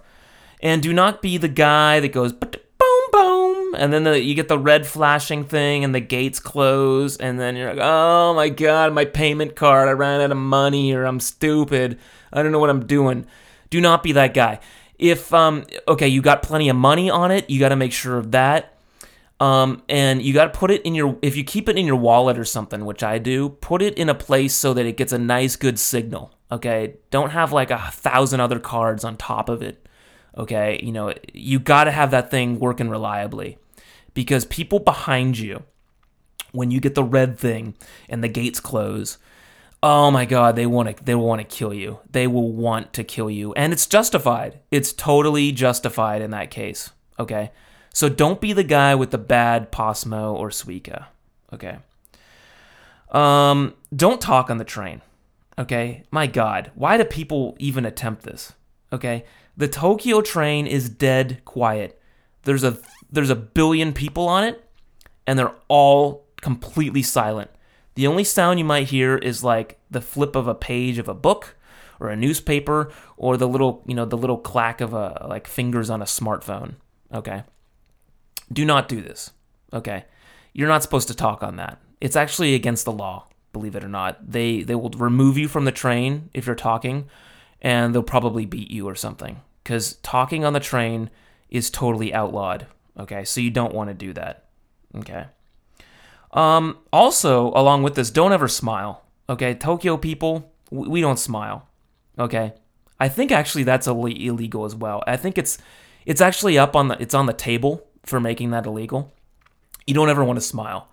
And 0.62 0.82
do 0.82 0.94
not 0.94 1.22
be 1.22 1.38
the 1.38 1.48
guy 1.48 2.00
that 2.00 2.12
goes 2.12 2.34
and 3.76 3.94
then 3.94 4.04
the, 4.04 4.20
you 4.20 4.36
get 4.36 4.48
the 4.48 4.60
red 4.60 4.86
flashing 4.86 5.44
thing, 5.44 5.84
and 5.84 5.94
the 5.94 6.00
gates 6.00 6.40
close, 6.40 7.18
and 7.18 7.40
then 7.40 7.56
you're 7.56 7.74
like, 7.74 7.84
oh 7.84 8.34
my 8.34 8.50
god, 8.50 8.94
my 8.94 9.06
payment 9.06 9.56
card, 9.56 9.90
I 9.90 9.94
ran 9.94 10.22
out 10.22 10.32
of 10.32 10.38
money, 10.38 10.94
or 10.94 11.06
I'm 11.06 11.20
stupid, 11.20 12.00
I 12.32 12.44
don't 12.44 12.52
know 12.52 12.60
what 12.60 12.70
I'm 12.70 12.86
doing. 12.86 13.26
Do 13.70 13.82
not 13.82 14.04
be 14.04 14.12
that 14.14 14.34
guy. 14.34 14.60
If 15.00 15.34
um, 15.34 15.66
okay, 15.88 16.08
you 16.08 16.22
got 16.22 16.44
plenty 16.44 16.70
of 16.70 16.76
money 16.76 17.10
on 17.10 17.32
it, 17.32 17.50
you 17.50 17.60
got 17.60 17.70
to 17.70 17.76
make 17.76 17.92
sure 17.92 18.18
of 18.18 18.32
that. 18.32 18.70
Um, 19.40 19.82
and 19.90 20.22
you 20.22 20.34
got 20.34 20.54
to 20.54 20.58
put 20.58 20.72
it 20.72 20.82
in 20.84 20.96
your, 20.96 21.18
if 21.22 21.36
you 21.36 21.44
keep 21.44 21.68
it 21.68 21.78
in 21.78 21.86
your 21.86 21.98
wallet 21.98 22.38
or 22.38 22.46
something, 22.46 22.86
which 22.86 23.04
I 23.04 23.18
do, 23.18 23.50
put 23.50 23.82
it 23.82 23.98
in 23.98 24.08
a 24.08 24.16
place 24.16 24.54
so 24.54 24.74
that 24.74 24.86
it 24.86 24.96
gets 24.96 25.12
a 25.12 25.18
nice, 25.18 25.58
good 25.58 25.78
signal. 25.78 26.32
Okay. 26.50 26.96
Don't 27.10 27.32
have 27.32 27.52
like 27.52 27.70
a 27.70 27.90
thousand 27.92 28.40
other 28.40 28.60
cards 28.60 29.04
on 29.04 29.18
top 29.18 29.50
of 29.50 29.62
it. 29.62 29.86
Okay. 30.38 30.80
You 30.82 30.94
know, 30.94 31.14
you 31.34 31.60
got 31.60 31.86
to 31.86 31.92
have 31.92 32.12
that 32.12 32.32
thing 32.32 32.60
working 32.60 32.90
reliably 32.90 33.58
because 34.14 34.46
people 34.46 34.80
behind 34.80 35.38
you, 35.38 35.64
when 36.52 36.72
you 36.72 36.80
get 36.80 36.96
the 36.96 37.04
red 37.04 37.38
thing 37.38 37.76
and 38.08 38.24
the 38.24 38.28
gates 38.28 38.60
close, 38.60 39.18
oh 39.82 40.12
my 40.12 40.26
god, 40.26 40.56
they 40.56 40.66
want 40.66 40.96
to 40.96 41.04
they 41.04 41.16
want 41.16 41.42
to 41.42 41.56
kill 41.56 41.74
you. 41.74 42.00
They 42.10 42.28
will 42.28 42.52
want 42.52 42.94
to 42.94 43.04
kill 43.04 43.30
you, 43.30 43.54
and 43.54 43.74
it's 43.74 43.88
justified. 43.88 44.60
It's 44.72 44.94
totally 44.94 45.52
justified 45.52 46.22
in 46.22 46.32
that 46.32 46.52
case. 46.52 46.92
Okay, 47.20 47.52
so 47.94 48.10
don't 48.10 48.42
be 48.42 48.54
the 48.54 48.64
guy 48.64 48.96
with 48.96 49.12
the 49.12 49.18
bad 49.18 49.72
PASMO 49.72 50.34
or 50.34 50.50
Suica. 50.50 51.06
Okay. 51.52 51.78
Um, 53.12 53.76
don't 53.96 54.20
talk 54.20 54.50
on 54.50 54.58
the 54.58 54.64
train. 54.64 55.02
Okay, 55.58 56.04
my 56.10 56.26
God, 56.26 56.72
why 56.74 56.98
do 56.98 57.06
people 57.06 57.56
even 57.60 57.86
attempt 57.86 58.24
this? 58.24 58.54
Okay, 58.92 59.26
the 59.56 59.68
Tokyo 59.68 60.22
train 60.22 60.66
is 60.66 60.90
dead 60.90 61.42
quiet. 61.46 62.02
There's 62.42 62.64
a 62.64 62.80
there's 63.14 63.30
a 63.30 63.36
billion 63.36 63.94
people 63.94 64.28
on 64.28 64.44
it, 64.44 64.68
and 65.26 65.38
they're 65.38 65.56
all 65.68 66.26
completely 66.42 67.04
silent. 67.04 67.50
The 67.96 68.08
only 68.08 68.24
sound 68.24 68.60
you 68.60 68.66
might 68.66 68.88
hear 68.88 69.16
is 69.18 69.44
like 69.44 69.80
the 69.90 70.02
flip 70.02 70.36
of 70.36 70.48
a 70.48 70.56
page 70.56 70.98
of 70.98 71.08
a 71.08 71.14
book 71.14 71.56
or 72.00 72.10
a 72.10 72.16
newspaper 72.16 72.92
or 73.16 73.38
the 73.38 73.48
little, 73.48 73.84
you 73.86 73.94
know, 73.94 74.06
the 74.06 74.18
little 74.18 74.40
clack 74.40 74.82
of 74.82 74.94
a 74.94 75.26
like 75.30 75.48
fingers 75.48 75.92
on 75.92 76.02
a 76.02 76.06
smartphone. 76.06 76.74
Okay? 77.14 77.44
Do 78.52 78.66
not 78.66 78.90
do 78.90 79.00
this. 79.00 79.32
Okay? 79.72 80.06
You're 80.54 80.68
not 80.68 80.82
supposed 80.82 81.08
to 81.10 81.16
talk 81.16 81.44
on 81.44 81.56
that. 81.58 81.80
It's 82.02 82.16
actually 82.16 82.56
against 82.56 82.86
the 82.86 82.92
law, 82.92 83.28
believe 83.54 83.76
it 83.76 83.84
or 83.84 83.90
not. 83.90 84.32
They 84.32 84.64
they 84.64 84.76
will 84.76 84.90
remove 84.90 85.38
you 85.38 85.48
from 85.48 85.66
the 85.66 85.72
train 85.72 86.30
if 86.34 86.48
you're 86.48 86.56
talking 86.56 87.08
and 87.62 87.94
they'll 87.94 88.04
probably 88.04 88.46
beat 88.46 88.72
you 88.72 88.90
or 88.90 88.96
something 88.96 89.42
cuz 89.64 89.98
talking 89.98 90.44
on 90.44 90.54
the 90.54 90.60
train 90.60 91.12
is 91.50 91.70
totally 91.70 92.12
outlawed. 92.12 92.66
Okay? 93.00 93.24
So 93.24 93.42
you 93.42 93.52
don't 93.52 93.74
want 93.74 93.90
to 93.90 93.94
do 93.94 94.14
that. 94.14 94.46
Okay? 94.96 95.26
Um, 96.34 96.78
also, 96.92 97.52
along 97.52 97.84
with 97.84 97.96
this, 97.96 98.10
don't 98.10 98.34
ever 98.34 98.48
smile. 98.48 99.04
Okay, 99.30 99.54
Tokyo 99.54 99.98
people, 99.98 100.52
we 100.72 101.00
don't 101.00 101.20
smile. 101.20 101.68
Okay, 102.20 102.54
I 103.00 103.08
think 103.08 103.32
actually 103.32 103.64
that's 103.64 103.88
illegal 103.88 104.66
as 104.66 104.76
well. 104.76 105.04
I 105.08 105.18
think 105.18 105.38
it's 105.38 105.58
it's 106.06 106.22
actually 106.22 106.58
up 106.58 106.76
on 106.76 106.90
the 106.90 107.02
it's 107.02 107.14
on 107.14 107.28
the 107.28 107.34
table 107.34 107.88
for 108.06 108.20
making 108.20 108.52
that 108.52 108.66
illegal. 108.66 109.14
You 109.88 109.94
don't 109.94 110.10
ever 110.10 110.24
want 110.24 110.38
to 110.38 110.42
smile. 110.46 110.90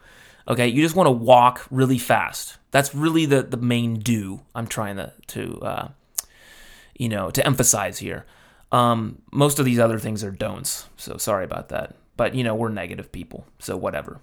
Okay, 0.47 0.69
you 0.69 0.83
just 0.83 0.95
want 0.95 1.07
to 1.07 1.13
walk 1.13 1.67
really 1.71 1.99
fast. 1.99 2.59
That's 2.71 2.95
really 2.95 3.27
the 3.27 3.43
the 3.43 3.57
main 3.57 3.99
do 3.99 4.43
I'm 4.55 4.67
trying 4.67 4.97
to 4.97 5.13
to 5.29 5.61
uh, 5.61 5.89
you 6.97 7.09
know 7.09 7.31
to 7.31 7.45
emphasize 7.45 7.99
here. 7.99 8.27
Um, 8.73 9.23
most 9.33 9.59
of 9.59 9.65
these 9.65 9.79
other 9.79 9.99
things 9.99 10.23
are 10.23 10.31
don'ts, 10.31 10.87
so 10.97 11.17
sorry 11.17 11.45
about 11.45 11.71
that. 11.71 11.97
But 12.17 12.35
you 12.35 12.45
know 12.45 12.55
we're 12.55 12.69
negative 12.69 13.11
people, 13.11 13.47
so 13.59 13.77
whatever. 13.77 14.21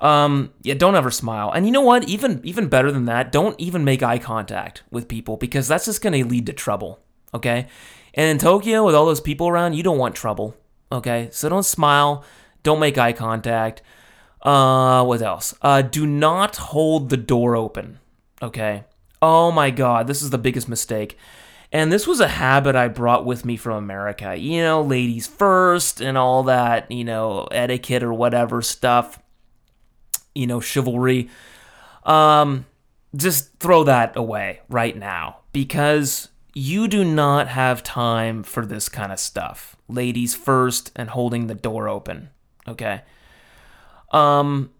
Um, 0.00 0.52
yeah, 0.62 0.74
don't 0.74 0.94
ever 0.94 1.10
smile. 1.10 1.50
And 1.50 1.66
you 1.66 1.72
know 1.72 1.80
what? 1.80 2.08
Even 2.08 2.40
even 2.44 2.68
better 2.68 2.92
than 2.92 3.06
that, 3.06 3.32
don't 3.32 3.58
even 3.60 3.84
make 3.84 4.02
eye 4.02 4.18
contact 4.18 4.82
with 4.90 5.08
people 5.08 5.36
because 5.36 5.68
that's 5.68 5.86
just 5.86 6.02
to 6.02 6.10
lead 6.10 6.46
to 6.46 6.52
trouble. 6.52 7.00
Okay? 7.34 7.66
And 8.14 8.30
in 8.30 8.38
Tokyo, 8.38 8.84
with 8.84 8.94
all 8.94 9.06
those 9.06 9.20
people 9.20 9.48
around, 9.48 9.74
you 9.74 9.82
don't 9.82 9.98
want 9.98 10.14
trouble. 10.14 10.56
Okay? 10.90 11.28
So 11.32 11.48
don't 11.48 11.64
smile. 11.64 12.24
Don't 12.62 12.80
make 12.80 12.98
eye 12.98 13.12
contact. 13.12 13.82
Uh, 14.42 15.04
what 15.04 15.22
else? 15.22 15.54
Uh, 15.60 15.82
do 15.82 16.06
not 16.06 16.56
hold 16.56 17.10
the 17.10 17.16
door 17.16 17.56
open. 17.56 17.98
Okay? 18.40 18.84
Oh 19.20 19.50
my 19.50 19.70
God, 19.70 20.06
this 20.06 20.22
is 20.22 20.30
the 20.30 20.38
biggest 20.38 20.68
mistake. 20.68 21.18
And 21.72 21.92
this 21.92 22.06
was 22.06 22.20
a 22.20 22.28
habit 22.28 22.76
I 22.76 22.88
brought 22.88 23.24
with 23.24 23.44
me 23.44 23.56
from 23.56 23.76
America. 23.76 24.36
You 24.36 24.62
know, 24.62 24.82
ladies 24.82 25.26
first 25.26 26.00
and 26.00 26.16
all 26.16 26.44
that, 26.44 26.90
you 26.90 27.04
know, 27.04 27.48
etiquette 27.50 28.02
or 28.02 28.14
whatever 28.14 28.62
stuff 28.62 29.18
you 30.36 30.46
know, 30.46 30.60
chivalry. 30.60 31.28
Um, 32.04 32.66
just 33.16 33.58
throw 33.58 33.82
that 33.84 34.16
away 34.16 34.60
right 34.68 34.96
now 34.96 35.38
because 35.52 36.28
you 36.54 36.86
do 36.86 37.04
not 37.04 37.48
have 37.48 37.82
time 37.82 38.42
for 38.42 38.64
this 38.64 38.88
kind 38.88 39.10
of 39.10 39.18
stuff. 39.18 39.76
Ladies 39.88 40.34
first 40.34 40.92
and 40.94 41.10
holding 41.10 41.46
the 41.46 41.54
door 41.54 41.88
open. 41.88 42.30
Okay. 42.68 43.02
Um, 44.12 44.70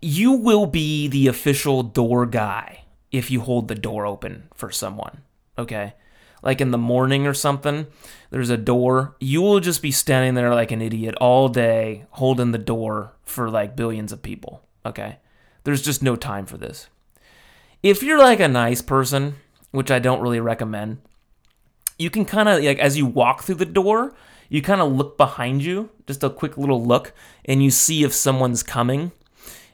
you 0.00 0.32
will 0.32 0.66
be 0.66 1.08
the 1.08 1.26
official 1.26 1.82
door 1.82 2.24
guy 2.24 2.84
if 3.10 3.30
you 3.30 3.40
hold 3.40 3.68
the 3.68 3.74
door 3.74 4.06
open 4.06 4.48
for 4.54 4.70
someone. 4.70 5.22
Okay. 5.58 5.94
Like 6.42 6.60
in 6.60 6.72
the 6.72 6.78
morning 6.78 7.26
or 7.26 7.34
something, 7.34 7.86
there's 8.30 8.50
a 8.50 8.56
door. 8.56 9.16
You 9.18 9.40
will 9.40 9.60
just 9.60 9.80
be 9.80 9.90
standing 9.90 10.34
there 10.34 10.54
like 10.54 10.70
an 10.70 10.82
idiot 10.82 11.14
all 11.20 11.48
day 11.48 12.04
holding 12.10 12.52
the 12.52 12.58
door 12.58 13.14
for 13.24 13.48
like 13.48 13.76
billions 13.76 14.12
of 14.12 14.22
people. 14.22 14.62
Okay. 14.84 15.18
There's 15.64 15.82
just 15.82 16.02
no 16.02 16.16
time 16.16 16.44
for 16.44 16.58
this. 16.58 16.88
If 17.82 18.02
you're 18.02 18.18
like 18.18 18.40
a 18.40 18.48
nice 18.48 18.82
person, 18.82 19.36
which 19.70 19.90
I 19.90 19.98
don't 19.98 20.20
really 20.20 20.40
recommend, 20.40 20.98
you 21.98 22.10
can 22.10 22.24
kind 22.24 22.48
of 22.48 22.62
like 22.62 22.78
as 22.78 22.96
you 22.96 23.06
walk 23.06 23.42
through 23.42 23.56
the 23.56 23.64
door, 23.64 24.14
you 24.48 24.62
kind 24.62 24.80
of 24.80 24.92
look 24.92 25.16
behind 25.16 25.64
you, 25.64 25.90
just 26.06 26.22
a 26.22 26.30
quick 26.30 26.56
little 26.58 26.84
look, 26.84 27.12
and 27.44 27.62
you 27.62 27.70
see 27.70 28.04
if 28.04 28.12
someone's 28.12 28.62
coming. 28.62 29.12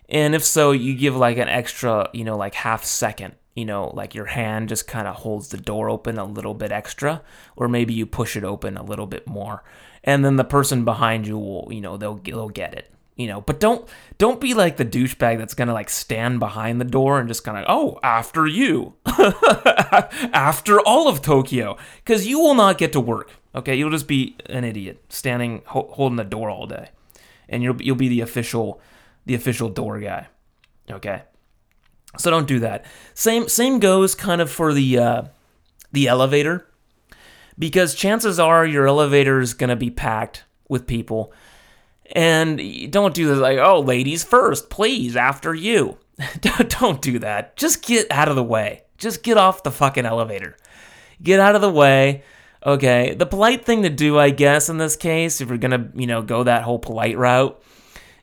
And 0.09 0.35
if 0.35 0.45
so, 0.45 0.73
you 0.73 0.95
give 0.95 1.17
like 1.17 1.39
an 1.39 1.49
extra, 1.49 2.09
you 2.13 2.25
know, 2.25 2.37
like 2.37 2.55
half 2.55 2.85
second, 2.85 3.35
you 3.54 3.64
know, 3.64 3.90
like 3.95 4.14
your 4.14 4.26
hand 4.26 4.69
just 4.69 4.87
kind 4.87 5.09
of 5.09 5.16
holds 5.16 5.49
the 5.49 5.57
door 5.57 5.90
open 5.90 6.19
a 6.19 6.25
little 6.25 6.54
bit 6.54 6.73
extra, 6.73 7.23
or 7.57 7.69
maybe 7.69 7.95
you 7.95 8.07
push 8.07 8.37
it 8.37 8.45
open 8.45 8.76
a 8.76 8.83
little 8.83 9.07
bit 9.07 9.26
more. 9.26 9.62
And 10.04 10.25
then 10.25 10.37
the 10.37 10.45
person 10.45 10.85
behind 10.85 11.26
you 11.26 11.38
will, 11.38 11.69
you 11.71 11.80
know, 11.80 11.97
they'll 11.97 12.16
they'll 12.16 12.49
get 12.49 12.75
it 12.75 12.92
you 13.16 13.26
know. 13.26 13.40
But 13.42 13.61
don't 13.61 13.87
don't 14.16 14.40
be 14.40 14.54
like 14.54 14.76
the 14.78 14.85
douchebag 14.85 15.38
that's 15.38 15.54
gonna 15.54 15.75
like 15.75 15.90
stand 15.90 16.38
behind 16.38 16.80
the 16.80 16.87
door 16.87 17.19
and 17.19 17.28
just 17.28 17.45
kind 17.45 17.59
of 17.59 17.64
oh 17.69 17.99
after 18.02 18.47
you. 18.47 18.95
After 20.33 20.80
all 20.80 21.09
of 21.09 21.21
tokyo. 21.21 21.76
Because 21.97 22.26
you 22.26 22.38
will 22.38 22.54
not 22.54 22.78
get 22.78 22.92
to 22.92 23.00
work 23.00 23.30
okay? 23.54 23.75
You'll 23.75 23.90
just 23.90 24.09
be 24.09 24.37
an 24.47 24.64
idiot 24.64 25.04
standing 25.09 25.62
ho- 25.66 25.90
holding 25.92 26.16
the 26.16 26.25
door 26.25 26.50
all 26.50 26.66
day. 26.66 26.90
And 27.49 27.62
you'll, 27.62 27.80
you'll 27.83 27.97
be 27.97 28.09
the 28.09 28.21
official 28.21 28.80
the 29.26 29.35
official 29.35 29.69
door 29.69 30.00
guy 30.00 30.28
okay 30.90 31.23
so 32.19 32.31
don't 32.31 32.49
do 32.49 32.59
that 32.59 32.85
same 33.14 33.49
same 33.49 33.79
goes 33.79 34.14
kind 34.14 34.40
of 34.40 34.50
for 34.50 34.73
the 34.73 34.99
uh, 34.99 35.23
the 35.93 36.09
elevator 36.09 36.67
because 37.59 37.95
chances 37.95 38.38
are 38.38 38.67
your 38.67 38.87
elevator 38.87 39.40
is 39.40 39.55
going 39.55 39.71
to 39.71 39.76
be 39.76 39.90
packed 39.90 40.45
with 40.69 40.87
people 40.87 41.33
and 42.12 42.90
don't 42.90 43.14
do 43.14 43.29
this 43.29 43.38
like, 43.38 43.59
oh, 43.59 43.81
ladies 43.81 44.25
first, 44.25 44.71
please, 44.71 45.17
after 45.17 45.55
you. 45.55 45.99
don't 46.40 47.00
do 47.00 47.19
that. 47.21 47.57
Just 47.57 47.83
get 47.83 48.11
out 48.11 48.29
of 48.29 48.37
the 48.37 48.43
way. 48.43 48.83
Just 48.99 49.23
get 49.23 49.37
off 49.37 49.62
the 49.62 49.71
fucking 49.71 50.07
elevator. 50.07 50.57
Get 51.23 51.40
out 51.40 51.55
of 51.55 51.61
the 51.61 51.71
way. 51.71 52.25
Okay. 52.67 53.14
The 53.14 53.26
polite 53.26 53.64
thing 53.64 53.83
to 53.83 53.90
do, 53.90 54.19
I 54.19 54.31
guess, 54.31 54.69
in 54.69 54.79
this 54.79 54.97
case, 54.97 55.40
if 55.40 55.49
you're 55.49 55.59
to, 55.59 55.88
you 55.95 56.07
know, 56.07 56.23
go 56.23 56.43
that 56.43 56.62
whole 56.62 56.79
polite 56.79 57.17
route, 57.17 57.62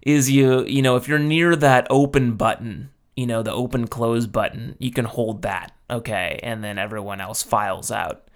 is 0.01 0.29
you, 0.29 0.63
you 0.65 0.82
know, 0.82 0.96
if 0.96 1.08
you're 1.08 1.20
near 1.20 1.56
that 1.56 1.88
open 1.89 2.36
button, 2.36 2.89
you 3.18 3.28
know, 3.28 3.44
the 3.44 3.52
open 3.52 3.88
close 3.88 4.28
button, 4.28 4.76
you 4.80 4.92
can 4.92 5.06
hold 5.06 5.42
that. 5.42 5.74
Okay. 5.90 6.40
And 6.44 6.64
then 6.64 6.78
everyone 6.78 7.20
else 7.20 7.44
files 7.44 7.92
out. 7.92 8.30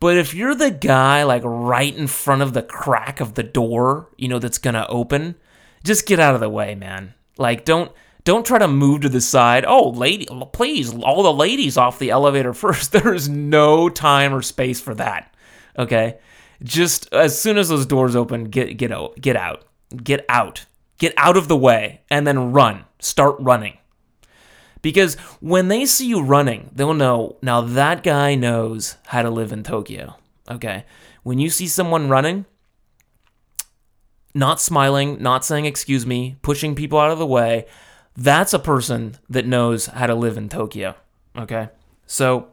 But 0.00 0.16
if 0.16 0.34
you're 0.34 0.56
the 0.56 0.72
guy 0.72 1.22
like 1.22 1.42
right 1.44 1.94
in 1.94 2.08
front 2.08 2.42
of 2.42 2.54
the 2.54 2.62
crack 2.62 3.20
of 3.20 3.34
the 3.34 3.44
door, 3.44 4.10
you 4.16 4.26
know, 4.26 4.40
that's 4.40 4.58
gonna 4.58 4.86
open, 4.88 5.36
just 5.84 6.06
get 6.06 6.18
out 6.18 6.34
of 6.34 6.40
the 6.40 6.48
way, 6.48 6.74
man. 6.74 7.14
Like 7.38 7.64
don't 7.64 7.92
don't 8.24 8.44
try 8.44 8.58
to 8.58 8.66
move 8.66 9.02
to 9.02 9.08
the 9.08 9.20
side. 9.20 9.64
Oh, 9.64 9.90
lady, 9.90 10.26
please, 10.52 10.92
all 10.94 11.22
the 11.22 11.32
ladies 11.32 11.76
off 11.76 12.00
the 12.00 12.10
elevator 12.10 12.52
first. 12.54 12.90
There 12.90 13.14
is 13.14 13.28
no 13.28 13.88
time 13.88 14.34
or 14.34 14.42
space 14.42 14.80
for 14.80 14.94
that. 14.96 15.32
Okay? 15.78 16.18
Just 16.64 17.12
as 17.12 17.40
soon 17.40 17.58
as 17.58 17.68
those 17.68 17.86
doors 17.86 18.16
open, 18.16 18.44
get 18.44 18.76
get 18.76 18.90
out, 18.90 19.20
get 19.20 19.36
out. 19.36 19.64
Get 19.96 20.24
out. 20.28 20.64
Get 20.98 21.14
out 21.16 21.36
of 21.36 21.48
the 21.48 21.56
way 21.56 22.00
and 22.10 22.26
then 22.26 22.52
run. 22.52 22.84
Start 22.98 23.36
running. 23.38 23.76
Because 24.82 25.14
when 25.40 25.68
they 25.68 25.86
see 25.86 26.06
you 26.06 26.22
running, 26.22 26.70
they'll 26.74 26.94
know 26.94 27.36
now 27.40 27.60
that 27.60 28.02
guy 28.02 28.34
knows 28.34 28.96
how 29.06 29.22
to 29.22 29.30
live 29.30 29.52
in 29.52 29.62
Tokyo. 29.62 30.16
Okay. 30.50 30.84
When 31.22 31.38
you 31.38 31.50
see 31.50 31.68
someone 31.68 32.08
running, 32.08 32.46
not 34.34 34.60
smiling, 34.60 35.22
not 35.22 35.44
saying 35.44 35.66
excuse 35.66 36.04
me, 36.04 36.36
pushing 36.42 36.74
people 36.74 36.98
out 36.98 37.12
of 37.12 37.18
the 37.18 37.26
way, 37.26 37.66
that's 38.16 38.52
a 38.52 38.58
person 38.58 39.16
that 39.30 39.46
knows 39.46 39.86
how 39.86 40.06
to 40.06 40.14
live 40.14 40.36
in 40.36 40.48
Tokyo. 40.48 40.96
Okay? 41.36 41.68
So 42.06 42.48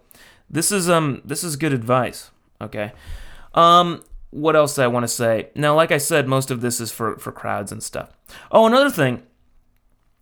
this 0.50 0.72
is 0.72 0.90
um 0.90 1.22
this 1.26 1.44
is 1.44 1.56
good 1.56 1.74
advice. 1.74 2.30
Okay. 2.62 2.92
Um 3.56 4.04
what 4.32 4.56
else 4.56 4.78
I 4.78 4.86
want 4.86 5.04
to 5.04 5.08
say? 5.08 5.50
Now, 5.56 5.76
like 5.76 5.92
I 5.92 5.98
said, 5.98 6.28
most 6.28 6.52
of 6.52 6.62
this 6.62 6.80
is 6.80 6.92
for, 6.92 7.18
for 7.18 7.32
crowds 7.32 7.72
and 7.72 7.82
stuff. 7.82 8.12
Oh, 8.52 8.68
another 8.68 8.92
thing, 8.92 9.24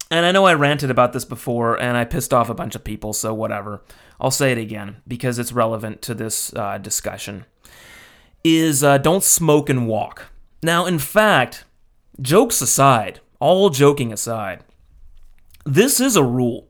and 0.10 0.26
I 0.26 0.32
know 0.32 0.46
I 0.46 0.54
ranted 0.54 0.90
about 0.90 1.14
this 1.14 1.26
before 1.26 1.80
and 1.80 1.98
I 1.98 2.06
pissed 2.06 2.34
off 2.34 2.50
a 2.50 2.54
bunch 2.54 2.76
of 2.76 2.84
people, 2.84 3.14
so 3.14 3.34
whatever. 3.34 3.84
I'll 4.20 4.32
say 4.32 4.52
it 4.52 4.58
again 4.58 4.98
because 5.08 5.38
it's 5.38 5.52
relevant 5.52 6.02
to 6.04 6.14
this 6.14 6.54
uh, 6.54 6.78
discussion. 6.78 7.46
Is 8.44 8.84
uh, 8.84 8.98
don't 8.98 9.24
smoke 9.24 9.70
and 9.70 9.88
walk. 9.88 10.28
Now, 10.64 10.86
in 10.86 11.00
fact, 11.00 11.66
jokes 12.22 12.62
aside, 12.62 13.20
all 13.40 13.70
joking 13.70 14.14
aside, 14.14 14.64
this 15.66 16.00
is 16.00 16.16
a 16.16 16.24
rule. 16.24 16.68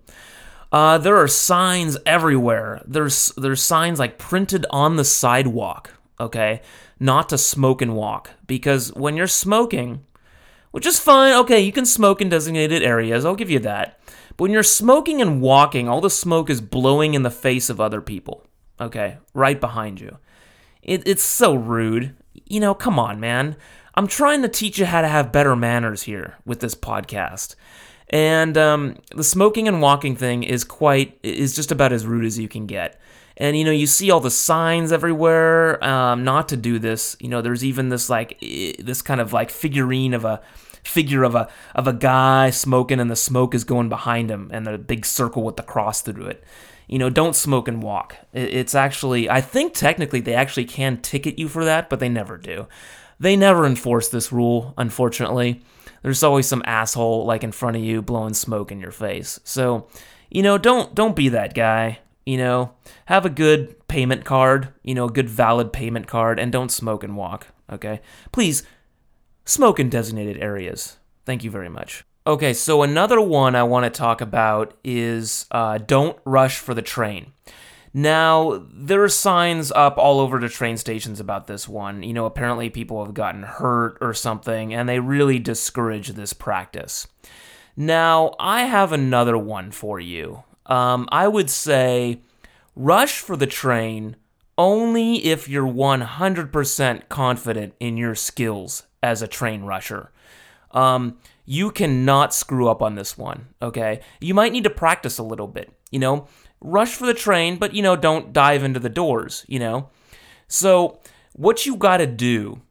Uh, 0.71 0.97
there 0.97 1.17
are 1.17 1.27
signs 1.27 1.97
everywhere. 2.05 2.81
There's 2.85 3.31
there's 3.37 3.61
signs 3.61 3.99
like 3.99 4.17
printed 4.17 4.65
on 4.71 4.95
the 4.95 5.05
sidewalk. 5.05 5.93
Okay, 6.19 6.61
not 6.99 7.29
to 7.29 7.37
smoke 7.37 7.81
and 7.81 7.95
walk 7.95 8.31
because 8.47 8.91
when 8.93 9.15
you're 9.15 9.27
smoking, 9.27 10.03
which 10.71 10.85
is 10.85 10.99
fine. 10.99 11.33
Okay, 11.33 11.59
you 11.59 11.71
can 11.71 11.85
smoke 11.85 12.21
in 12.21 12.29
designated 12.29 12.83
areas. 12.83 13.25
I'll 13.25 13.35
give 13.35 13.49
you 13.49 13.59
that. 13.59 13.99
But 14.29 14.43
when 14.43 14.51
you're 14.51 14.63
smoking 14.63 15.21
and 15.21 15.41
walking, 15.41 15.89
all 15.89 16.01
the 16.01 16.09
smoke 16.09 16.49
is 16.49 16.61
blowing 16.61 17.13
in 17.13 17.23
the 17.23 17.31
face 17.31 17.69
of 17.69 17.81
other 17.81 18.01
people. 18.01 18.45
Okay, 18.79 19.17
right 19.33 19.59
behind 19.59 19.99
you. 19.99 20.17
It, 20.83 21.07
it's 21.07 21.23
so 21.23 21.55
rude. 21.55 22.15
You 22.45 22.59
know, 22.59 22.73
come 22.73 22.99
on, 22.99 23.19
man. 23.19 23.55
I'm 23.95 24.07
trying 24.07 24.43
to 24.43 24.47
teach 24.47 24.77
you 24.77 24.85
how 24.85 25.01
to 25.01 25.07
have 25.07 25.31
better 25.31 25.55
manners 25.55 26.03
here 26.03 26.37
with 26.45 26.59
this 26.59 26.75
podcast. 26.75 27.55
And 28.09 28.57
um, 28.57 28.97
the 29.15 29.23
smoking 29.23 29.67
and 29.67 29.81
walking 29.81 30.15
thing 30.15 30.43
is 30.43 30.63
quite 30.63 31.17
is 31.23 31.55
just 31.55 31.71
about 31.71 31.91
as 31.91 32.05
rude 32.05 32.25
as 32.25 32.37
you 32.37 32.47
can 32.47 32.67
get. 32.67 32.99
And 33.37 33.57
you 33.57 33.63
know, 33.63 33.71
you 33.71 33.87
see 33.87 34.11
all 34.11 34.19
the 34.19 34.31
signs 34.31 34.91
everywhere 34.91 35.83
um, 35.83 36.23
not 36.23 36.49
to 36.49 36.57
do 36.57 36.79
this. 36.79 37.15
You 37.19 37.29
know, 37.29 37.41
there's 37.41 37.63
even 37.63 37.89
this 37.89 38.09
like 38.09 38.39
this 38.39 39.01
kind 39.01 39.21
of 39.21 39.31
like 39.33 39.49
figurine 39.49 40.13
of 40.13 40.25
a 40.25 40.41
figure 40.83 41.23
of 41.23 41.35
a 41.35 41.49
of 41.75 41.87
a 41.87 41.93
guy 41.93 42.49
smoking, 42.49 42.99
and 42.99 43.11
the 43.11 43.15
smoke 43.15 43.53
is 43.53 43.63
going 43.63 43.89
behind 43.89 44.29
him, 44.29 44.49
and 44.51 44.65
the 44.65 44.77
big 44.77 45.05
circle 45.05 45.43
with 45.43 45.55
the 45.55 45.63
cross 45.63 46.01
through 46.01 46.25
it. 46.25 46.43
You 46.87 46.99
know, 46.99 47.09
don't 47.09 47.35
smoke 47.35 47.67
and 47.67 47.83
walk. 47.83 48.15
It's 48.31 48.73
actually, 48.73 49.29
I 49.29 49.41
think 49.41 49.73
technically 49.73 50.21
they 50.21 50.33
actually 50.33 50.63
can 50.63 51.01
ticket 51.01 51.37
you 51.37 51.49
for 51.49 51.65
that, 51.65 51.89
but 51.89 51.99
they 51.99 52.07
never 52.07 52.37
do. 52.37 52.67
They 53.19 53.35
never 53.35 53.65
enforce 53.65 54.07
this 54.07 54.31
rule, 54.31 54.73
unfortunately 54.77 55.61
there's 56.01 56.23
always 56.23 56.47
some 56.47 56.63
asshole 56.65 57.25
like 57.25 57.43
in 57.43 57.51
front 57.51 57.75
of 57.75 57.83
you 57.83 58.01
blowing 58.01 58.33
smoke 58.33 58.71
in 58.71 58.79
your 58.79 58.91
face. 58.91 59.39
So, 59.43 59.87
you 60.29 60.41
know, 60.41 60.57
don't 60.57 60.93
don't 60.95 61.15
be 61.15 61.29
that 61.29 61.53
guy. 61.53 61.99
You 62.27 62.35
know, 62.35 62.73
have 63.05 63.25
a 63.25 63.29
good 63.29 63.87
payment 63.87 64.25
card, 64.25 64.73
you 64.83 64.93
know, 64.93 65.05
a 65.05 65.09
good 65.11 65.29
valid 65.29 65.71
payment 65.71 66.07
card, 66.07 66.39
and 66.39 66.51
don't 66.51 66.69
smoke 66.69 67.01
and 67.05 67.15
walk. 67.15 67.47
Okay, 67.71 68.01
please 68.33 68.63
smoke 69.45 69.79
in 69.79 69.89
designated 69.89 70.37
areas. 70.37 70.97
Thank 71.25 71.45
you 71.45 71.49
very 71.49 71.69
much. 71.69 72.03
Okay, 72.27 72.53
so 72.53 72.83
another 72.83 73.21
one 73.21 73.55
I 73.55 73.63
want 73.63 73.85
to 73.85 73.97
talk 73.97 74.19
about 74.19 74.73
is 74.83 75.45
uh, 75.51 75.77
don't 75.77 76.17
rush 76.25 76.57
for 76.57 76.73
the 76.73 76.81
train. 76.81 77.31
Now, 77.93 78.61
there 78.73 79.01
are 79.01 79.09
signs 79.09 79.71
up 79.71 79.97
all 79.97 80.19
over 80.19 80.37
the 80.37 80.49
train 80.49 80.75
stations 80.75 81.21
about 81.21 81.47
this 81.47 81.65
one. 81.65 82.03
You 82.03 82.13
know, 82.13 82.25
apparently 82.25 82.69
people 82.69 83.05
have 83.05 83.13
gotten 83.13 83.43
hurt 83.43 83.97
or 84.01 84.13
something, 84.13 84.73
and 84.73 84.89
they 84.89 84.99
really 84.99 85.39
discourage 85.39 86.09
this 86.09 86.33
practice. 86.33 87.07
Now, 87.77 88.35
I 88.37 88.63
have 88.63 88.91
another 88.91 89.37
one 89.37 89.71
for 89.71 89.97
you. 89.97 90.43
Um, 90.67 91.07
I 91.11 91.27
would 91.27 91.49
say 91.49 92.21
rush 92.75 93.19
for 93.19 93.35
the 93.35 93.47
train 93.47 94.15
only 94.57 95.25
if 95.25 95.47
you're 95.47 95.67
100% 95.67 97.09
confident 97.09 97.73
in 97.79 97.97
your 97.97 98.15
skills 98.15 98.83
as 99.03 99.21
a 99.21 99.27
train 99.27 99.63
rusher. 99.63 100.11
Um, 100.71 101.17
you 101.45 101.71
cannot 101.71 102.33
screw 102.33 102.67
up 102.67 102.81
on 102.81 102.95
this 102.95 103.17
one, 103.17 103.47
okay? 103.61 104.01
You 104.19 104.33
might 104.33 104.51
need 104.51 104.65
to 104.65 104.69
practice 104.69 105.17
a 105.17 105.23
little 105.23 105.47
bit. 105.47 105.71
You 105.91 105.99
know, 105.99 106.27
rush 106.59 106.95
for 106.95 107.05
the 107.05 107.13
train, 107.13 107.57
but 107.57 107.73
you 107.73 107.81
know, 107.81 107.95
don't 107.95 108.33
dive 108.33 108.63
into 108.63 108.79
the 108.79 108.89
doors, 108.89 109.45
you 109.47 109.59
know? 109.59 109.89
So, 110.47 110.99
what 111.33 111.65
you 111.65 111.75
got 111.77 111.97
to 111.97 112.07
do 112.07 112.61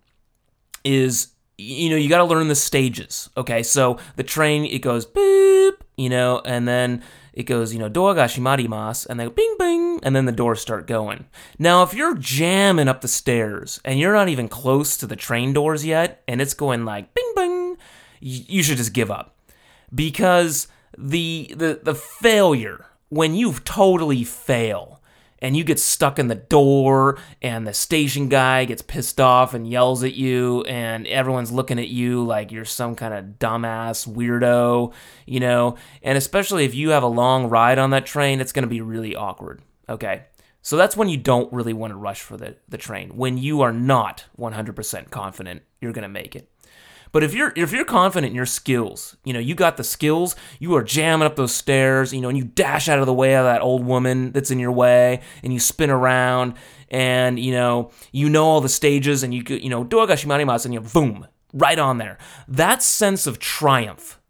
is 0.84 1.28
you 1.58 1.88
know, 1.88 1.96
you 1.96 2.10
got 2.10 2.18
to 2.18 2.24
learn 2.24 2.48
the 2.48 2.54
stages. 2.54 3.30
Okay? 3.36 3.62
So, 3.62 3.98
the 4.16 4.22
train 4.22 4.66
it 4.66 4.80
goes 4.80 5.06
boop, 5.06 5.76
you 5.96 6.10
know, 6.10 6.42
and 6.44 6.68
then 6.68 7.02
it 7.36 7.44
goes, 7.44 7.74
you 7.74 7.78
know, 7.78 7.90
door 7.90 8.14
ga 8.14 8.24
shimarimasu, 8.24 9.06
and 9.08 9.20
then 9.20 9.28
bing 9.28 9.56
bing, 9.58 10.00
and 10.02 10.16
then 10.16 10.24
the 10.24 10.32
doors 10.32 10.60
start 10.60 10.86
going. 10.86 11.26
Now, 11.58 11.82
if 11.82 11.92
you're 11.92 12.16
jamming 12.16 12.88
up 12.88 13.02
the 13.02 13.08
stairs 13.08 13.78
and 13.84 14.00
you're 14.00 14.14
not 14.14 14.30
even 14.30 14.48
close 14.48 14.96
to 14.96 15.06
the 15.06 15.16
train 15.16 15.52
doors 15.52 15.84
yet, 15.84 16.22
and 16.26 16.40
it's 16.40 16.54
going 16.54 16.86
like 16.86 17.12
bing 17.12 17.32
bing, 17.36 17.76
you 18.20 18.62
should 18.62 18.78
just 18.78 18.94
give 18.94 19.10
up 19.10 19.36
because 19.94 20.66
the 20.96 21.52
the 21.54 21.80
the 21.82 21.94
failure 21.94 22.86
when 23.10 23.34
you've 23.34 23.64
totally 23.64 24.24
fail 24.24 24.95
and 25.40 25.56
you 25.56 25.64
get 25.64 25.78
stuck 25.78 26.18
in 26.18 26.28
the 26.28 26.34
door 26.34 27.18
and 27.42 27.66
the 27.66 27.74
station 27.74 28.28
guy 28.28 28.64
gets 28.64 28.82
pissed 28.82 29.20
off 29.20 29.54
and 29.54 29.68
yells 29.68 30.02
at 30.02 30.14
you 30.14 30.62
and 30.62 31.06
everyone's 31.06 31.52
looking 31.52 31.78
at 31.78 31.88
you 31.88 32.24
like 32.24 32.52
you're 32.52 32.64
some 32.64 32.94
kind 32.94 33.14
of 33.14 33.38
dumbass 33.38 34.08
weirdo, 34.08 34.92
you 35.26 35.40
know, 35.40 35.76
and 36.02 36.16
especially 36.16 36.64
if 36.64 36.74
you 36.74 36.90
have 36.90 37.02
a 37.02 37.08
long 37.08 37.48
ride 37.48 37.78
on 37.78 37.90
that 37.90 38.06
train, 38.06 38.40
it's 38.40 38.52
going 38.52 38.64
to 38.64 38.68
be 38.68 38.80
really 38.80 39.14
awkward. 39.14 39.62
Okay. 39.88 40.24
So 40.62 40.76
that's 40.76 40.96
when 40.96 41.08
you 41.08 41.16
don't 41.16 41.52
really 41.52 41.72
want 41.72 41.92
to 41.92 41.96
rush 41.96 42.22
for 42.22 42.36
the, 42.36 42.56
the 42.68 42.76
train, 42.76 43.10
when 43.10 43.38
you 43.38 43.60
are 43.60 43.72
not 43.72 44.24
100% 44.36 45.10
confident 45.10 45.62
you're 45.80 45.92
going 45.92 46.02
to 46.02 46.08
make 46.08 46.34
it. 46.34 46.50
But 47.12 47.22
if 47.22 47.34
you're 47.34 47.52
if 47.56 47.72
you're 47.72 47.84
confident 47.84 48.30
in 48.30 48.36
your 48.36 48.46
skills, 48.46 49.16
you 49.24 49.32
know, 49.32 49.38
you 49.38 49.54
got 49.54 49.76
the 49.76 49.84
skills, 49.84 50.36
you 50.58 50.74
are 50.76 50.82
jamming 50.82 51.26
up 51.26 51.36
those 51.36 51.54
stairs, 51.54 52.12
you 52.12 52.20
know, 52.20 52.28
and 52.28 52.36
you 52.36 52.44
dash 52.44 52.88
out 52.88 52.98
of 52.98 53.06
the 53.06 53.14
way 53.14 53.36
of 53.36 53.44
that 53.44 53.62
old 53.62 53.84
woman 53.84 54.32
that's 54.32 54.50
in 54.50 54.58
your 54.58 54.72
way 54.72 55.20
and 55.42 55.52
you 55.52 55.60
spin 55.60 55.90
around 55.90 56.54
and 56.90 57.38
you 57.38 57.52
know, 57.52 57.90
you 58.12 58.28
know 58.28 58.44
all 58.44 58.60
the 58.60 58.68
stages 58.68 59.22
and 59.22 59.34
you 59.34 59.42
you 59.48 59.68
know, 59.68 59.84
doagashimarimasu 59.84 60.66
and 60.66 60.74
you 60.74 60.80
boom, 60.80 61.26
right 61.52 61.78
on 61.78 61.98
there. 61.98 62.18
That 62.48 62.82
sense 62.82 63.26
of 63.26 63.38
triumph 63.38 64.20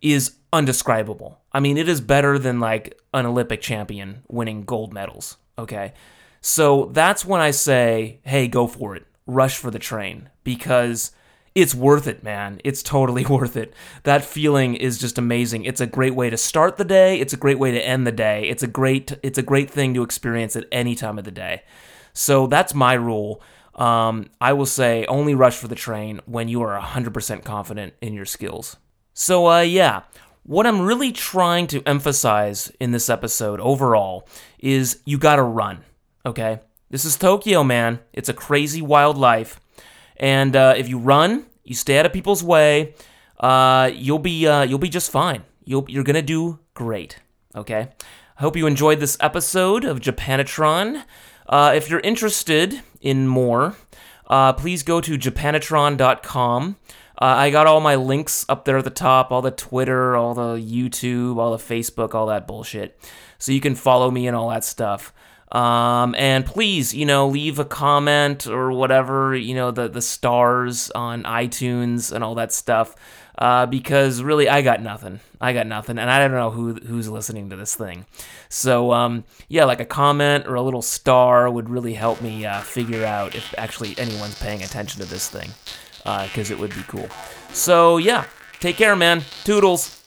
is 0.00 0.36
undescribable. 0.52 1.40
I 1.52 1.60
mean, 1.60 1.76
it 1.76 1.88
is 1.88 2.00
better 2.00 2.38
than 2.38 2.60
like 2.60 2.98
an 3.14 3.26
Olympic 3.26 3.60
champion 3.60 4.22
winning 4.28 4.64
gold 4.64 4.92
medals, 4.92 5.36
okay? 5.58 5.92
So 6.40 6.86
that's 6.92 7.24
when 7.24 7.40
I 7.40 7.52
say, 7.52 8.20
"Hey, 8.24 8.48
go 8.48 8.66
for 8.66 8.96
it. 8.96 9.06
Rush 9.26 9.56
for 9.56 9.70
the 9.70 9.78
train." 9.78 10.28
Because 10.42 11.12
it's 11.54 11.74
worth 11.74 12.06
it, 12.06 12.22
man. 12.22 12.60
It's 12.64 12.82
totally 12.82 13.24
worth 13.28 13.56
it. 13.56 13.74
That 14.04 14.24
feeling 14.24 14.74
is 14.74 14.98
just 14.98 15.18
amazing. 15.18 15.64
It's 15.64 15.80
a 15.80 15.86
great 15.86 16.14
way 16.14 16.30
to 16.30 16.36
start 16.36 16.76
the 16.76 16.84
day. 16.84 17.20
It's 17.20 17.32
a 17.32 17.36
great 17.38 17.58
way 17.58 17.72
to 17.72 17.86
end 17.86 18.06
the 18.06 18.12
day. 18.12 18.48
It's 18.48 18.62
a 18.62 18.66
great 18.66 19.18
it's 19.22 19.38
a 19.38 19.42
great 19.42 19.70
thing 19.70 19.94
to 19.94 20.02
experience 20.02 20.56
at 20.56 20.66
any 20.72 20.94
time 20.94 21.18
of 21.18 21.24
the 21.24 21.30
day. 21.30 21.62
So 22.12 22.46
that's 22.46 22.74
my 22.74 22.94
rule. 22.94 23.42
Um, 23.74 24.26
I 24.40 24.52
will 24.52 24.66
say 24.66 25.06
only 25.06 25.34
rush 25.34 25.56
for 25.56 25.68
the 25.68 25.74
train 25.74 26.20
when 26.26 26.46
you 26.48 26.60
are 26.62 26.78
100% 26.78 27.42
confident 27.42 27.94
in 28.02 28.12
your 28.12 28.26
skills. 28.26 28.76
So 29.14 29.50
uh, 29.50 29.60
yeah, 29.60 30.02
what 30.42 30.66
I'm 30.66 30.82
really 30.82 31.12
trying 31.12 31.66
to 31.68 31.82
emphasize 31.86 32.70
in 32.80 32.90
this 32.90 33.08
episode 33.08 33.60
overall 33.60 34.28
is 34.58 35.00
you 35.06 35.18
gotta 35.18 35.42
run. 35.42 35.84
Okay, 36.26 36.60
this 36.90 37.04
is 37.04 37.16
Tokyo, 37.16 37.64
man. 37.64 38.00
It's 38.12 38.28
a 38.28 38.34
crazy 38.34 38.82
wild 38.82 39.16
life. 39.16 39.58
And 40.22 40.54
uh, 40.54 40.74
if 40.76 40.88
you 40.88 40.98
run, 40.98 41.46
you 41.64 41.74
stay 41.74 41.98
out 41.98 42.06
of 42.06 42.12
people's 42.12 42.44
way, 42.44 42.94
uh, 43.40 43.90
you'll 43.92 44.20
be 44.20 44.46
uh, 44.46 44.62
you'll 44.62 44.78
be 44.78 44.88
just 44.88 45.10
fine. 45.10 45.42
You'll, 45.64 45.84
you're 45.88 46.04
gonna 46.04 46.22
do 46.22 46.60
great. 46.74 47.18
Okay. 47.56 47.88
I 48.38 48.40
hope 48.40 48.56
you 48.56 48.66
enjoyed 48.66 49.00
this 49.00 49.16
episode 49.20 49.84
of 49.84 50.00
Japanatron. 50.00 51.04
Uh, 51.48 51.72
if 51.74 51.90
you're 51.90 52.00
interested 52.00 52.82
in 53.00 53.26
more, 53.26 53.76
uh, 54.28 54.52
please 54.52 54.82
go 54.82 55.00
to 55.00 55.18
japanatron.com. 55.18 56.76
Uh, 57.20 57.24
I 57.24 57.50
got 57.50 57.66
all 57.66 57.80
my 57.80 57.96
links 57.96 58.46
up 58.48 58.64
there 58.64 58.78
at 58.78 58.84
the 58.84 58.90
top, 58.90 59.30
all 59.32 59.42
the 59.42 59.50
Twitter, 59.50 60.16
all 60.16 60.34
the 60.34 60.56
YouTube, 60.56 61.36
all 61.36 61.56
the 61.56 61.62
Facebook, 61.62 62.14
all 62.14 62.26
that 62.26 62.46
bullshit. 62.46 62.98
So 63.38 63.52
you 63.52 63.60
can 63.60 63.74
follow 63.74 64.10
me 64.10 64.26
and 64.26 64.36
all 64.36 64.48
that 64.50 64.64
stuff. 64.64 65.12
Um, 65.52 66.14
and 66.16 66.46
please, 66.46 66.94
you 66.94 67.04
know, 67.04 67.28
leave 67.28 67.58
a 67.58 67.64
comment 67.66 68.46
or 68.46 68.72
whatever, 68.72 69.36
you 69.36 69.54
know, 69.54 69.70
the, 69.70 69.86
the 69.86 70.00
stars 70.00 70.90
on 70.92 71.24
iTunes 71.24 72.10
and 72.10 72.24
all 72.24 72.34
that 72.36 72.52
stuff. 72.52 72.96
Uh, 73.36 73.66
because 73.66 74.22
really, 74.22 74.48
I 74.48 74.62
got 74.62 74.82
nothing. 74.82 75.20
I 75.40 75.52
got 75.52 75.66
nothing, 75.66 75.98
and 75.98 76.10
I 76.10 76.18
don't 76.18 76.32
know 76.32 76.50
who 76.50 76.74
who's 76.74 77.08
listening 77.08 77.48
to 77.50 77.56
this 77.56 77.74
thing. 77.74 78.04
So, 78.50 78.92
um, 78.92 79.24
yeah, 79.48 79.64
like 79.64 79.80
a 79.80 79.86
comment 79.86 80.46
or 80.46 80.54
a 80.54 80.62
little 80.62 80.82
star 80.82 81.50
would 81.50 81.70
really 81.70 81.94
help 81.94 82.20
me 82.20 82.44
uh, 82.44 82.60
figure 82.60 83.04
out 83.04 83.34
if 83.34 83.54
actually 83.56 83.94
anyone's 83.98 84.38
paying 84.38 84.62
attention 84.62 85.00
to 85.00 85.08
this 85.08 85.30
thing, 85.30 85.50
because 86.04 86.50
uh, 86.50 86.54
it 86.54 86.60
would 86.60 86.74
be 86.74 86.82
cool. 86.86 87.08
So, 87.52 87.96
yeah, 87.96 88.26
take 88.60 88.76
care, 88.76 88.94
man. 88.94 89.22
Toodles. 89.44 90.01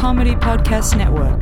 Comedy 0.00 0.34
Podcast 0.34 0.96
Network. 0.96 1.38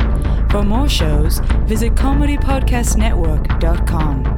For 0.50 0.64
more 0.64 0.88
shows, 0.88 1.38
visit 1.68 1.94
comedypodcastnetwork.com. 1.94 4.38